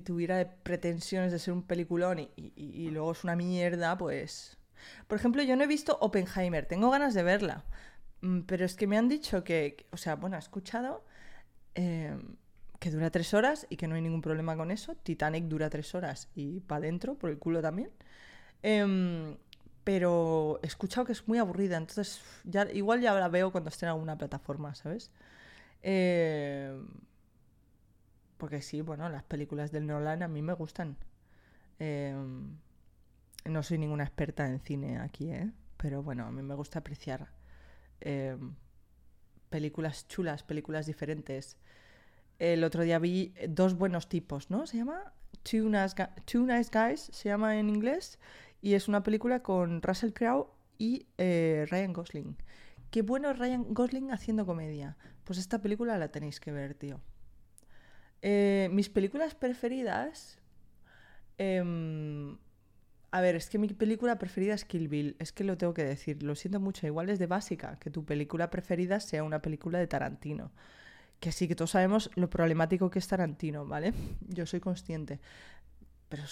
tuviera 0.00 0.54
pretensiones 0.62 1.32
de 1.32 1.38
ser 1.38 1.54
un 1.54 1.62
peliculón 1.62 2.28
y, 2.36 2.90
luego 2.90 3.12
es 3.12 3.24
una 3.24 3.36
mierda, 3.36 3.96
pues... 3.96 4.58
Por 5.08 5.18
ejemplo, 5.18 5.42
yo 5.42 5.56
no 5.56 5.64
he 5.64 5.66
visto 5.66 5.98
Oppenheimer, 6.00 6.66
tengo 6.66 6.90
ganas 6.90 7.12
de 7.14 7.24
verla, 7.24 7.64
mm, 8.20 8.40
pero 8.42 8.64
es 8.64 8.74
que 8.76 8.86
me 8.86 8.96
han 8.96 9.08
dicho 9.08 9.42
que, 9.42 9.86
o 9.90 9.96
sea, 9.96 10.14
bueno, 10.16 10.36
he 10.36 10.38
escuchado 10.38 11.04
em, 11.74 12.36
que 12.78 12.90
dura 12.90 13.10
tres 13.10 13.34
horas 13.34 13.66
y 13.70 13.76
que 13.76 13.88
no 13.88 13.96
hay 13.96 14.02
ningún 14.02 14.22
problema 14.22 14.56
con 14.56 14.70
eso. 14.70 14.94
Titanic 14.96 15.44
dura 15.46 15.68
tres 15.70 15.94
horas 15.94 16.28
y 16.34 16.60
para 16.60 16.78
adentro, 16.80 17.16
por 17.16 17.30
el 17.30 17.38
culo 17.38 17.60
también. 17.60 17.90
Em, 18.62 19.36
pero 19.84 20.60
he 20.62 20.66
escuchado 20.66 21.06
que 21.06 21.12
es 21.12 21.26
muy 21.26 21.38
aburrida, 21.38 21.76
entonces 21.76 22.20
ya, 22.44 22.70
igual 22.72 23.00
ya 23.00 23.14
la 23.14 23.28
veo 23.28 23.50
cuando 23.52 23.70
esté 23.70 23.86
en 23.86 23.90
alguna 23.90 24.18
plataforma, 24.18 24.74
¿sabes? 24.74 25.10
Em, 25.82 26.86
porque 28.38 28.62
sí, 28.62 28.80
bueno, 28.80 29.08
las 29.08 29.24
películas 29.24 29.72
del 29.72 29.86
Nolan 29.86 30.22
a 30.22 30.28
mí 30.28 30.42
me 30.42 30.54
gustan. 30.54 30.96
Em, 31.78 32.56
no 33.44 33.62
soy 33.62 33.78
ninguna 33.78 34.04
experta 34.04 34.46
en 34.48 34.60
cine 34.60 34.98
aquí, 34.98 35.30
¿eh? 35.30 35.50
Pero 35.76 36.02
bueno, 36.02 36.26
a 36.26 36.30
mí 36.30 36.42
me 36.42 36.54
gusta 36.54 36.80
apreciar 36.80 37.28
películas 39.48 40.06
chulas, 40.08 40.42
películas 40.42 40.86
diferentes. 40.86 41.56
El 42.38 42.62
otro 42.64 42.82
día 42.82 42.98
vi 42.98 43.34
dos 43.48 43.74
buenos 43.74 44.08
tipos, 44.08 44.50
¿no? 44.50 44.66
Se 44.66 44.76
llama 44.76 45.12
Two 45.42 45.68
Nice, 45.68 46.70
Guys, 46.72 47.10
se 47.12 47.28
llama 47.28 47.58
en 47.58 47.68
inglés, 47.68 48.18
y 48.60 48.74
es 48.74 48.88
una 48.88 49.02
película 49.02 49.42
con 49.42 49.82
Russell 49.82 50.12
Crowe 50.12 50.50
y 50.78 51.06
eh, 51.18 51.66
Ryan 51.70 51.92
Gosling. 51.92 52.36
Qué 52.90 53.02
bueno 53.02 53.32
Ryan 53.32 53.74
Gosling 53.74 54.12
haciendo 54.12 54.46
comedia. 54.46 54.96
Pues 55.24 55.38
esta 55.38 55.60
película 55.60 55.98
la 55.98 56.08
tenéis 56.08 56.40
que 56.40 56.52
ver, 56.52 56.74
tío. 56.74 57.00
Eh, 58.22 58.68
mis 58.72 58.88
películas 58.88 59.34
preferidas. 59.34 60.38
Em, 61.38 62.36
a 63.10 63.20
ver, 63.20 63.36
es 63.36 63.48
que 63.48 63.58
mi 63.58 63.68
película 63.68 64.18
preferida 64.18 64.54
es 64.54 64.64
Kill 64.64 64.88
Bill. 64.88 65.16
Es 65.18 65.32
que 65.32 65.44
lo 65.44 65.56
tengo 65.56 65.74
que 65.74 65.84
decir. 65.84 66.22
Lo 66.22 66.34
siento 66.34 66.60
mucho. 66.60 66.86
Igual 66.86 67.10
es 67.10 67.18
de 67.18 67.26
básica 67.26 67.78
que 67.78 67.90
tu 67.90 68.04
película 68.04 68.50
preferida 68.50 69.00
sea 69.00 69.24
una 69.24 69.40
película 69.40 69.78
de 69.78 69.86
Tarantino. 69.86 70.50
Que 71.20 71.32
sí, 71.32 71.48
que 71.48 71.54
todos 71.56 71.72
sabemos 71.72 72.10
lo 72.14 72.30
problemático 72.30 72.90
que 72.90 72.98
es 72.98 73.08
Tarantino, 73.08 73.66
¿vale? 73.66 73.92
Yo 74.28 74.46
soy 74.46 74.60
consciente. 74.60 75.20
Pero 76.08 76.24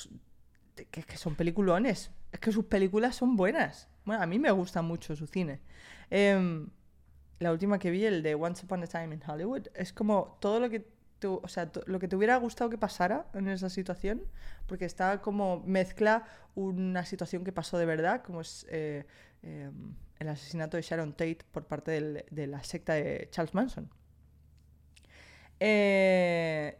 que, 0.91 1.03
que 1.03 1.17
son 1.17 1.35
peliculones. 1.35 2.11
Es 2.33 2.41
que 2.41 2.53
sus 2.53 2.67
películas 2.67 3.17
son 3.17 3.37
buenas. 3.37 3.89
Bueno, 4.05 4.23
a 4.23 4.27
mí 4.27 4.39
me 4.39 4.51
gusta 4.51 4.83
mucho 4.83 5.17
su 5.17 5.27
cine. 5.27 5.61
Em, 6.11 6.69
la 7.39 7.53
última 7.53 7.79
que 7.79 7.91
vi, 7.91 8.05
el 8.05 8.23
de 8.23 8.35
Once 8.35 8.65
Upon 8.65 8.83
a 8.83 8.87
Time 8.87 9.15
in 9.15 9.23
Hollywood, 9.27 9.69
es 9.75 9.93
como 9.93 10.39
todo 10.41 10.61
lo 10.61 10.71
que 10.71 10.87
o 11.27 11.49
sea, 11.49 11.71
lo 11.87 11.99
que 11.99 12.09
te 12.09 12.17
hubiera 12.17 12.37
gustado 12.37 12.71
que 12.71 12.79
pasara 12.79 13.27
en 13.35 13.49
esa 13.49 13.69
situación, 13.71 14.23
porque 14.67 14.85
está 14.85 15.21
como 15.21 15.63
mezcla 15.67 16.25
una 16.55 17.05
situación 17.05 17.45
que 17.45 17.53
pasó 17.53 17.79
de 17.79 17.87
verdad, 17.87 18.23
como 18.23 18.41
es 18.41 18.67
eh, 18.71 19.05
em, 19.43 19.95
el 20.19 20.29
asesinato 20.29 20.77
de 20.77 20.83
Sharon 20.83 21.13
Tate 21.13 21.39
por 21.53 21.67
parte 21.67 22.25
de 22.31 22.47
la 22.47 22.63
secta 22.65 22.95
de 22.95 23.29
Charles 23.31 23.55
Manson. 23.55 23.91
Eh, 25.61 26.79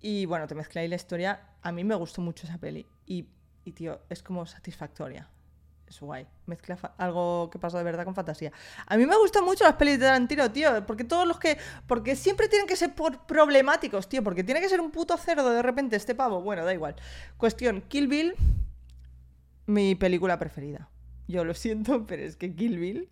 y 0.00 0.26
bueno, 0.26 0.46
te 0.46 0.54
mezcla 0.54 0.80
ahí 0.80 0.88
la 0.88 0.96
historia. 0.96 1.40
A 1.62 1.72
mí 1.72 1.84
me 1.84 1.94
gustó 1.94 2.20
mucho 2.22 2.46
esa 2.46 2.58
peli. 2.58 2.86
Y, 3.06 3.28
y 3.64 3.72
tío, 3.72 4.00
es 4.08 4.22
como 4.22 4.46
satisfactoria 4.46 5.28
es 5.90 6.00
guay. 6.00 6.26
Mezcla 6.46 6.76
algo 6.98 7.48
que 7.50 7.58
pasa 7.58 7.78
de 7.78 7.84
verdad 7.84 8.04
con 8.04 8.14
fantasía. 8.14 8.52
A 8.86 8.96
mí 8.96 9.06
me 9.06 9.16
gustan 9.16 9.44
mucho 9.44 9.64
las 9.64 9.74
pelis 9.74 9.98
de 9.98 10.06
Tarantino, 10.06 10.50
tío. 10.50 10.86
Porque 10.86 11.04
todos 11.04 11.26
los 11.26 11.38
que. 11.38 11.58
Porque 11.86 12.16
siempre 12.16 12.48
tienen 12.48 12.66
que 12.66 12.76
ser 12.76 12.94
problemáticos, 13.26 14.08
tío. 14.08 14.22
Porque 14.22 14.44
tiene 14.44 14.60
que 14.60 14.68
ser 14.68 14.80
un 14.80 14.90
puto 14.90 15.16
cerdo 15.16 15.50
de 15.50 15.62
repente 15.62 15.96
este 15.96 16.14
pavo. 16.14 16.40
Bueno, 16.40 16.64
da 16.64 16.74
igual. 16.74 16.96
Cuestión: 17.36 17.82
Kill 17.88 18.08
Bill, 18.08 18.34
mi 19.66 19.94
película 19.94 20.38
preferida. 20.38 20.88
Yo 21.26 21.44
lo 21.44 21.54
siento, 21.54 22.04
pero 22.06 22.22
es 22.22 22.36
que 22.36 22.54
Kill 22.54 22.78
Bill. 22.78 23.08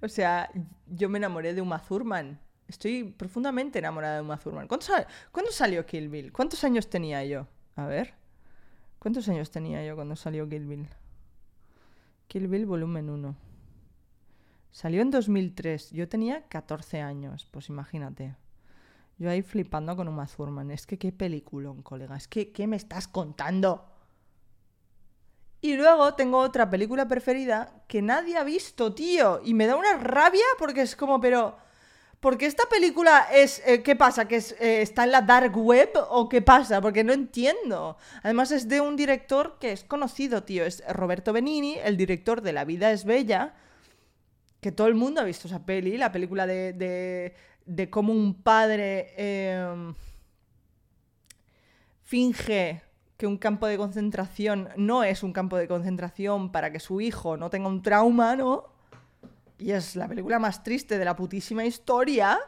O 0.00 0.08
sea, 0.08 0.50
yo 0.86 1.08
me 1.08 1.18
enamoré 1.18 1.54
de 1.54 1.60
Uma 1.60 1.80
Thurman. 1.80 2.38
Estoy 2.68 3.04
profundamente 3.04 3.78
enamorada 3.78 4.16
de 4.16 4.22
Uma 4.22 4.38
Thurman. 4.38 4.68
¿Cuándo 4.68 5.50
salió 5.50 5.86
Kill 5.86 6.08
Bill? 6.08 6.32
¿Cuántos 6.32 6.62
años 6.64 6.88
tenía 6.88 7.24
yo? 7.24 7.48
A 7.76 7.86
ver. 7.86 8.14
¿Cuántos 8.98 9.28
años 9.28 9.50
tenía 9.50 9.84
yo 9.84 9.94
cuando 9.94 10.16
salió 10.16 10.48
Kill 10.48 10.66
Bill? 10.66 10.88
Kill 12.28 12.46
Bill 12.46 12.66
volumen 12.66 13.08
1. 13.08 13.36
Salió 14.70 15.02
en 15.02 15.10
2003. 15.10 15.90
Yo 15.90 16.08
tenía 16.08 16.46
14 16.48 17.00
años, 17.00 17.48
pues 17.50 17.68
imagínate. 17.70 18.36
Yo 19.18 19.30
ahí 19.30 19.42
flipando 19.42 19.96
con 19.96 20.08
Uma 20.08 20.26
Thurman. 20.26 20.70
Es 20.70 20.86
que 20.86 20.98
qué 20.98 21.10
peliculón, 21.10 21.82
colega. 21.82 22.16
Es 22.16 22.28
que, 22.28 22.52
¿qué 22.52 22.66
me 22.66 22.76
estás 22.76 23.08
contando? 23.08 23.86
Y 25.60 25.74
luego 25.74 26.14
tengo 26.14 26.38
otra 26.38 26.70
película 26.70 27.08
preferida 27.08 27.82
que 27.88 28.02
nadie 28.02 28.36
ha 28.36 28.44
visto, 28.44 28.94
tío. 28.94 29.40
Y 29.42 29.54
me 29.54 29.66
da 29.66 29.76
una 29.76 29.96
rabia 29.96 30.44
porque 30.58 30.82
es 30.82 30.94
como, 30.94 31.20
pero... 31.20 31.67
Porque 32.20 32.46
esta 32.46 32.64
película 32.68 33.28
es. 33.32 33.62
Eh, 33.64 33.82
¿Qué 33.82 33.94
pasa? 33.94 34.26
¿Que 34.26 34.36
eh, 34.36 34.82
está 34.82 35.04
en 35.04 35.12
la 35.12 35.22
dark 35.22 35.56
web 35.56 35.90
o 36.10 36.28
qué 36.28 36.42
pasa? 36.42 36.80
Porque 36.80 37.04
no 37.04 37.12
entiendo. 37.12 37.96
Además, 38.22 38.50
es 38.50 38.68
de 38.68 38.80
un 38.80 38.96
director 38.96 39.56
que 39.60 39.70
es 39.72 39.84
conocido, 39.84 40.42
tío. 40.42 40.64
Es 40.64 40.82
Roberto 40.88 41.32
Benini, 41.32 41.76
el 41.84 41.96
director 41.96 42.42
de 42.42 42.52
La 42.52 42.64
vida 42.64 42.90
es 42.90 43.04
bella. 43.04 43.54
Que 44.60 44.72
todo 44.72 44.88
el 44.88 44.96
mundo 44.96 45.20
ha 45.20 45.24
visto 45.24 45.46
esa 45.46 45.64
peli. 45.64 45.96
La 45.96 46.10
película 46.10 46.46
de. 46.46 47.34
de, 47.64 47.90
cómo 47.90 48.12
un 48.12 48.42
padre. 48.42 49.14
Em, 49.16 49.94
finge 52.02 52.82
que 53.16 53.26
un 53.26 53.36
campo 53.36 53.66
de 53.66 53.76
concentración 53.76 54.70
no 54.76 55.04
es 55.04 55.22
un 55.22 55.32
campo 55.32 55.56
de 55.56 55.68
concentración 55.68 56.50
para 56.50 56.72
que 56.72 56.80
su 56.80 57.00
hijo 57.00 57.36
no 57.36 57.50
tenga 57.50 57.68
un 57.68 57.82
trauma, 57.82 58.34
¿no? 58.34 58.77
Y 59.58 59.72
es 59.72 59.96
la 59.96 60.08
película 60.08 60.38
más 60.38 60.62
triste 60.62 60.98
de 60.98 61.04
la 61.04 61.16
putísima 61.16 61.64
historia. 61.64 62.38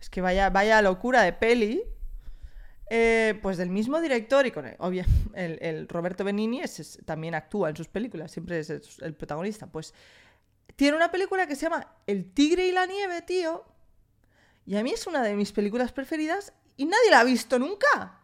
Es 0.00 0.10
que 0.10 0.20
vaya, 0.20 0.50
vaya 0.50 0.82
locura 0.82 1.22
de 1.22 1.32
peli. 1.32 1.82
Eh, 2.90 3.38
pues 3.40 3.56
del 3.56 3.70
mismo 3.70 3.98
director 4.00 4.46
y 4.46 4.50
con 4.50 4.66
el, 5.34 5.58
el, 5.62 5.88
Roberto 5.88 6.22
Benini 6.22 6.60
también 7.06 7.34
actúa 7.34 7.70
en 7.70 7.76
sus 7.76 7.88
películas, 7.88 8.30
siempre 8.30 8.58
es 8.58 8.70
el 8.70 9.14
protagonista. 9.14 9.66
Pues 9.66 9.94
tiene 10.76 10.96
una 10.96 11.10
película 11.10 11.46
que 11.46 11.56
se 11.56 11.62
llama 11.62 11.96
El 12.06 12.32
tigre 12.32 12.66
y 12.66 12.72
la 12.72 12.86
nieve, 12.86 13.22
tío. 13.22 13.64
Y 14.66 14.76
a 14.76 14.82
mí 14.82 14.90
es 14.90 15.06
una 15.06 15.22
de 15.22 15.34
mis 15.34 15.52
películas 15.52 15.92
preferidas 15.92 16.52
y 16.76 16.86
nadie 16.86 17.10
la 17.10 17.20
ha 17.20 17.24
visto 17.24 17.58
nunca. 17.58 18.20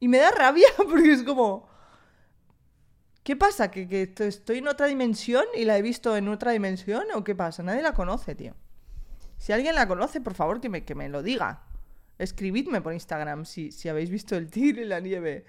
Y 0.00 0.08
me 0.08 0.18
da 0.18 0.30
rabia 0.30 0.68
porque 0.76 1.12
es 1.12 1.22
como... 1.22 1.73
¿Qué 3.24 3.36
pasa? 3.36 3.70
¿Que, 3.70 4.12
estoy 4.18 4.58
en 4.58 4.68
otra 4.68 4.86
dimensión 4.86 5.44
y 5.56 5.64
la 5.64 5.78
he 5.78 5.82
visto 5.82 6.14
en 6.14 6.28
otra 6.28 6.52
dimensión? 6.52 7.04
¿O 7.14 7.24
qué 7.24 7.34
pasa? 7.34 7.62
Nadie 7.62 7.80
la 7.80 7.94
conoce, 7.94 8.34
tío. 8.34 8.54
Si 9.38 9.52
alguien 9.52 9.74
la 9.74 9.88
conoce, 9.88 10.20
por 10.20 10.34
favor, 10.34 10.60
que 10.60 10.94
me, 10.94 11.08
lo 11.08 11.22
diga. 11.22 11.62
Escribidme 12.18 12.82
por 12.82 12.92
Instagram 12.92 13.46
si, 13.46 13.72
si 13.72 13.88
habéis 13.88 14.10
visto 14.10 14.36
el 14.36 14.50
tigre 14.50 14.82
en 14.82 14.90
la 14.90 15.00
nieve. 15.00 15.46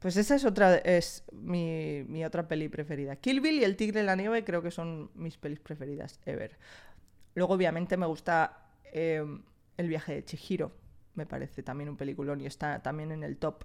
Pues 0.00 0.16
esa 0.16 0.34
es 0.34 0.44
otra, 0.44 0.78
es 0.78 1.22
mi, 1.30 2.24
otra 2.24 2.48
peli 2.48 2.68
preferida. 2.68 3.14
Kill 3.14 3.40
Bill 3.40 3.60
y 3.60 3.64
El 3.64 3.76
Tigre 3.76 4.00
en 4.00 4.06
la 4.06 4.16
Nieve 4.16 4.42
creo 4.42 4.60
que 4.60 4.72
son 4.72 5.12
mis 5.14 5.38
pelis 5.38 5.60
preferidas 5.60 6.18
ever. 6.26 6.58
Luego, 7.36 7.54
obviamente, 7.54 7.96
me 7.96 8.06
gusta 8.06 8.66
em, 8.92 9.40
El 9.76 9.86
viaje 9.86 10.14
de 10.14 10.24
Chihiro. 10.24 10.72
Me 11.14 11.26
parece 11.26 11.62
también 11.62 11.88
un 11.88 11.96
peliculón 11.96 12.40
y 12.40 12.46
está 12.46 12.82
también 12.82 13.12
en 13.12 13.22
el 13.22 13.36
top 13.36 13.64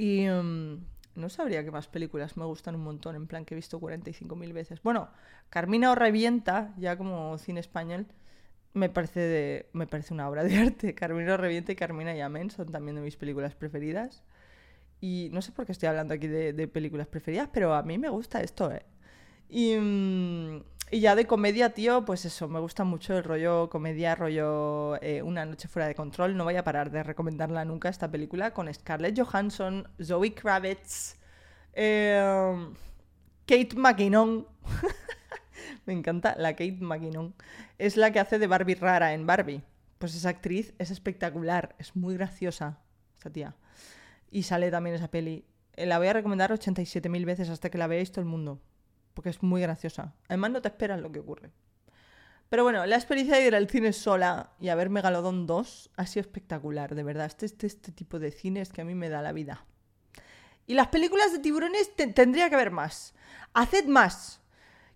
y 0.00 0.26
mm, 0.26 0.82
no 1.16 1.28
sabría 1.28 1.62
qué 1.62 1.70
más 1.70 1.86
películas 1.86 2.38
me 2.38 2.46
gustan 2.46 2.74
un 2.74 2.84
montón, 2.84 3.16
en 3.16 3.26
plan 3.26 3.44
que 3.44 3.54
he 3.54 3.56
visto 3.56 3.78
45.000 3.78 4.52
veces. 4.54 4.82
Bueno, 4.82 5.10
Carmina 5.50 5.92
o 5.92 5.94
Revienta, 5.94 6.72
ya 6.78 6.96
como 6.96 7.36
cine 7.36 7.60
español, 7.60 8.06
me 8.72 8.88
parece, 8.88 9.20
de, 9.20 9.68
me 9.74 9.86
parece 9.86 10.14
una 10.14 10.26
obra 10.26 10.42
de 10.42 10.56
arte. 10.66 10.94
Carmina 10.94 11.34
o 11.34 11.36
Revienta 11.36 11.72
y 11.72 11.76
Carmina 11.76 12.16
y 12.16 12.22
Amén 12.22 12.50
son 12.50 12.72
también 12.72 12.96
de 12.96 13.02
mis 13.02 13.16
películas 13.16 13.54
preferidas. 13.54 14.22
Y 15.02 15.28
no 15.32 15.42
sé 15.42 15.52
por 15.52 15.66
qué 15.66 15.72
estoy 15.72 15.90
hablando 15.90 16.14
aquí 16.14 16.28
de, 16.28 16.66
películas 16.68 17.06
preferidas, 17.06 17.50
pero 17.52 17.74
a 17.74 17.82
mí 17.82 17.98
me 17.98 18.08
gusta 18.08 18.40
esto, 18.40 18.72
¿eh? 18.72 18.86
Y, 19.50 19.76
mm, 19.76 20.62
y 20.92 21.00
ya 21.00 21.14
de 21.14 21.26
comedia, 21.26 21.72
tío, 21.72 22.04
pues 22.04 22.24
eso, 22.24 22.48
me 22.48 22.58
gusta 22.58 22.82
mucho 22.82 23.16
el 23.16 23.22
rollo 23.22 23.70
comedia, 23.70 24.16
rollo 24.16 25.00
eh, 25.02 25.22
Una 25.22 25.44
noche 25.44 25.68
fuera 25.68 25.86
de 25.86 25.94
control. 25.94 26.36
No 26.36 26.42
voy 26.42 26.56
a 26.56 26.64
parar 26.64 26.90
de 26.90 27.04
recomendarla 27.04 27.64
nunca 27.64 27.88
esta 27.88 28.10
película 28.10 28.52
con 28.52 28.72
Scarlett 28.72 29.16
Johansson, 29.20 29.88
Zoe 30.02 30.34
Kravitz, 30.34 31.16
em, 31.74 32.74
Kate 33.46 33.76
McKinnon. 33.76 34.48
me 35.86 35.92
encanta 35.92 36.34
la 36.36 36.52
Kate 36.54 36.78
McKinnon. 36.80 37.34
Es 37.78 37.96
la 37.96 38.10
que 38.10 38.18
hace 38.18 38.40
de 38.40 38.48
Barbie 38.48 38.74
rara 38.74 39.14
en 39.14 39.26
Barbie. 39.26 39.62
Pues 39.98 40.16
esa 40.16 40.30
actriz 40.30 40.74
es 40.78 40.90
espectacular, 40.90 41.76
es 41.78 41.94
muy 41.94 42.14
graciosa, 42.14 42.80
esta 43.16 43.30
tía. 43.30 43.54
Y 44.30 44.42
sale 44.42 44.72
también 44.72 44.96
esa 44.96 45.08
peli. 45.08 45.44
Eh, 45.76 45.86
la 45.86 45.98
voy 45.98 46.08
a 46.08 46.14
recomendar 46.14 46.50
87.000 46.50 47.24
veces 47.24 47.48
hasta 47.48 47.70
que 47.70 47.78
la 47.78 47.86
veáis 47.86 48.10
todo 48.10 48.22
el 48.22 48.28
mundo 48.28 48.60
porque 49.14 49.30
es 49.30 49.42
muy 49.42 49.60
graciosa. 49.60 50.14
Además 50.28 50.50
no 50.50 50.62
te 50.62 50.68
esperas 50.68 51.00
lo 51.00 51.12
que 51.12 51.20
ocurre. 51.20 51.50
Pero 52.48 52.64
bueno, 52.64 52.84
la 52.84 52.96
experiencia 52.96 53.36
de 53.36 53.46
ir 53.46 53.54
al 53.54 53.68
cine 53.68 53.92
sola 53.92 54.50
y 54.58 54.68
a 54.68 54.74
ver 54.74 54.90
Megalodon 54.90 55.46
2 55.46 55.90
ha 55.96 56.06
sido 56.06 56.22
espectacular, 56.22 56.94
de 56.94 57.04
verdad. 57.04 57.26
Este, 57.26 57.46
este, 57.46 57.66
este 57.68 57.92
tipo 57.92 58.18
de 58.18 58.32
cine 58.32 58.60
es 58.60 58.72
que 58.72 58.80
a 58.80 58.84
mí 58.84 58.94
me 58.94 59.08
da 59.08 59.22
la 59.22 59.32
vida. 59.32 59.64
Y 60.66 60.74
las 60.74 60.88
películas 60.88 61.32
de 61.32 61.38
tiburones 61.38 61.94
tendría 61.94 62.48
que 62.48 62.56
haber 62.56 62.70
más. 62.70 63.14
Haced 63.54 63.86
más. 63.86 64.40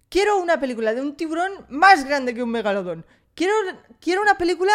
Quiero 0.09 0.39
una 0.39 0.59
película 0.59 0.95
de 0.95 1.01
un 1.01 1.17
tiburón 1.17 1.67
más 1.69 2.05
grande 2.05 2.35
que 2.35 2.43
un 2.43 2.51
megalodón. 2.51 3.07
Quiero, 3.35 3.55
quiero 4.01 4.23
una 4.23 4.39
película 4.39 4.73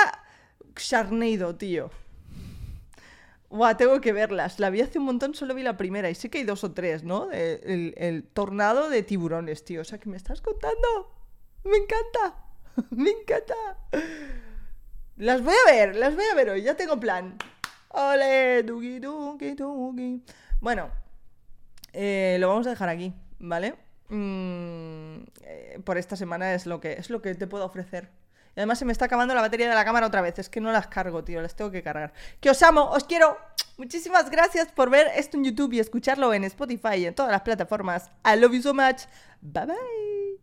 Sharknado, 0.75 1.55
tío. 1.55 1.91
Buah, 3.49 3.77
tengo 3.77 3.99
que 3.99 4.13
verlas. 4.13 4.59
La 4.59 4.69
vi 4.69 4.81
hace 4.81 4.99
un 4.99 5.05
montón, 5.05 5.33
solo 5.33 5.55
vi 5.55 5.63
la 5.63 5.77
primera. 5.77 6.09
Y 6.09 6.15
sé 6.15 6.29
que 6.29 6.39
hay 6.39 6.43
dos 6.43 6.63
o 6.63 6.71
tres, 6.71 7.03
¿no? 7.03 7.31
El, 7.31 7.93
el 7.97 8.23
tornado 8.23 8.89
de 8.89 9.03
tiburones, 9.03 9.65
tío. 9.65 9.81
O 9.81 9.83
sea, 9.83 9.99
que 9.99 10.09
me 10.09 10.17
estás 10.17 10.41
contando. 10.41 10.87
Me 11.63 11.77
encanta. 11.77 12.45
me 12.91 13.09
encanta. 13.09 13.55
Las 15.17 15.43
voy 15.43 15.53
a 15.67 15.71
ver, 15.71 15.95
las 15.95 16.15
voy 16.15 16.25
a 16.31 16.35
ver 16.35 16.49
hoy. 16.49 16.61
Ya 16.61 16.75
tengo 16.75 16.99
plan. 16.99 17.37
Ole, 17.89 18.63
dugi, 18.63 18.99
dugi, 18.99 19.55
dugi. 19.55 20.23
Bueno, 20.61 20.89
eh, 21.93 22.37
lo 22.39 22.49
vamos 22.49 22.67
a 22.67 22.71
dejar 22.71 22.89
aquí, 22.89 23.13
¿vale? 23.39 23.75
Mm, 24.09 25.23
eh, 25.41 25.79
por 25.83 25.97
esta 25.97 26.15
semana 26.15 26.53
es 26.53 26.65
lo 26.65 26.79
que 26.79 26.93
es 26.93 27.09
lo 27.09 27.21
que 27.21 27.35
te 27.35 27.47
puedo 27.47 27.65
ofrecer. 27.65 28.09
Además 28.59 28.77
se 28.77 28.83
me 28.83 28.91
está 28.91 29.05
acabando 29.05 29.33
la 29.33 29.39
batería 29.39 29.69
de 29.69 29.73
la 29.73 29.85
cámara 29.85 30.05
otra 30.05 30.19
vez. 30.21 30.37
Es 30.37 30.49
que 30.49 30.59
no 30.59 30.69
las 30.73 30.87
cargo, 30.87 31.23
tío. 31.23 31.41
Las 31.41 31.55
tengo 31.55 31.71
que 31.71 31.81
cargar. 31.81 32.11
Que 32.41 32.49
os 32.49 32.61
amo, 32.61 32.89
os 32.91 33.05
quiero. 33.05 33.37
Muchísimas 33.77 34.29
gracias 34.29 34.69
por 34.73 34.89
ver 34.89 35.07
esto 35.15 35.37
en 35.37 35.45
YouTube 35.45 35.71
y 35.71 35.79
escucharlo 35.79 36.33
en 36.33 36.43
Spotify 36.43 36.95
y 36.97 37.05
en 37.05 37.15
todas 37.15 37.31
las 37.31 37.41
plataformas. 37.41 38.11
I 38.25 38.37
love 38.37 38.51
you 38.51 38.61
so 38.61 38.73
much. 38.73 39.03
Bye 39.41 39.67
bye. 39.67 40.39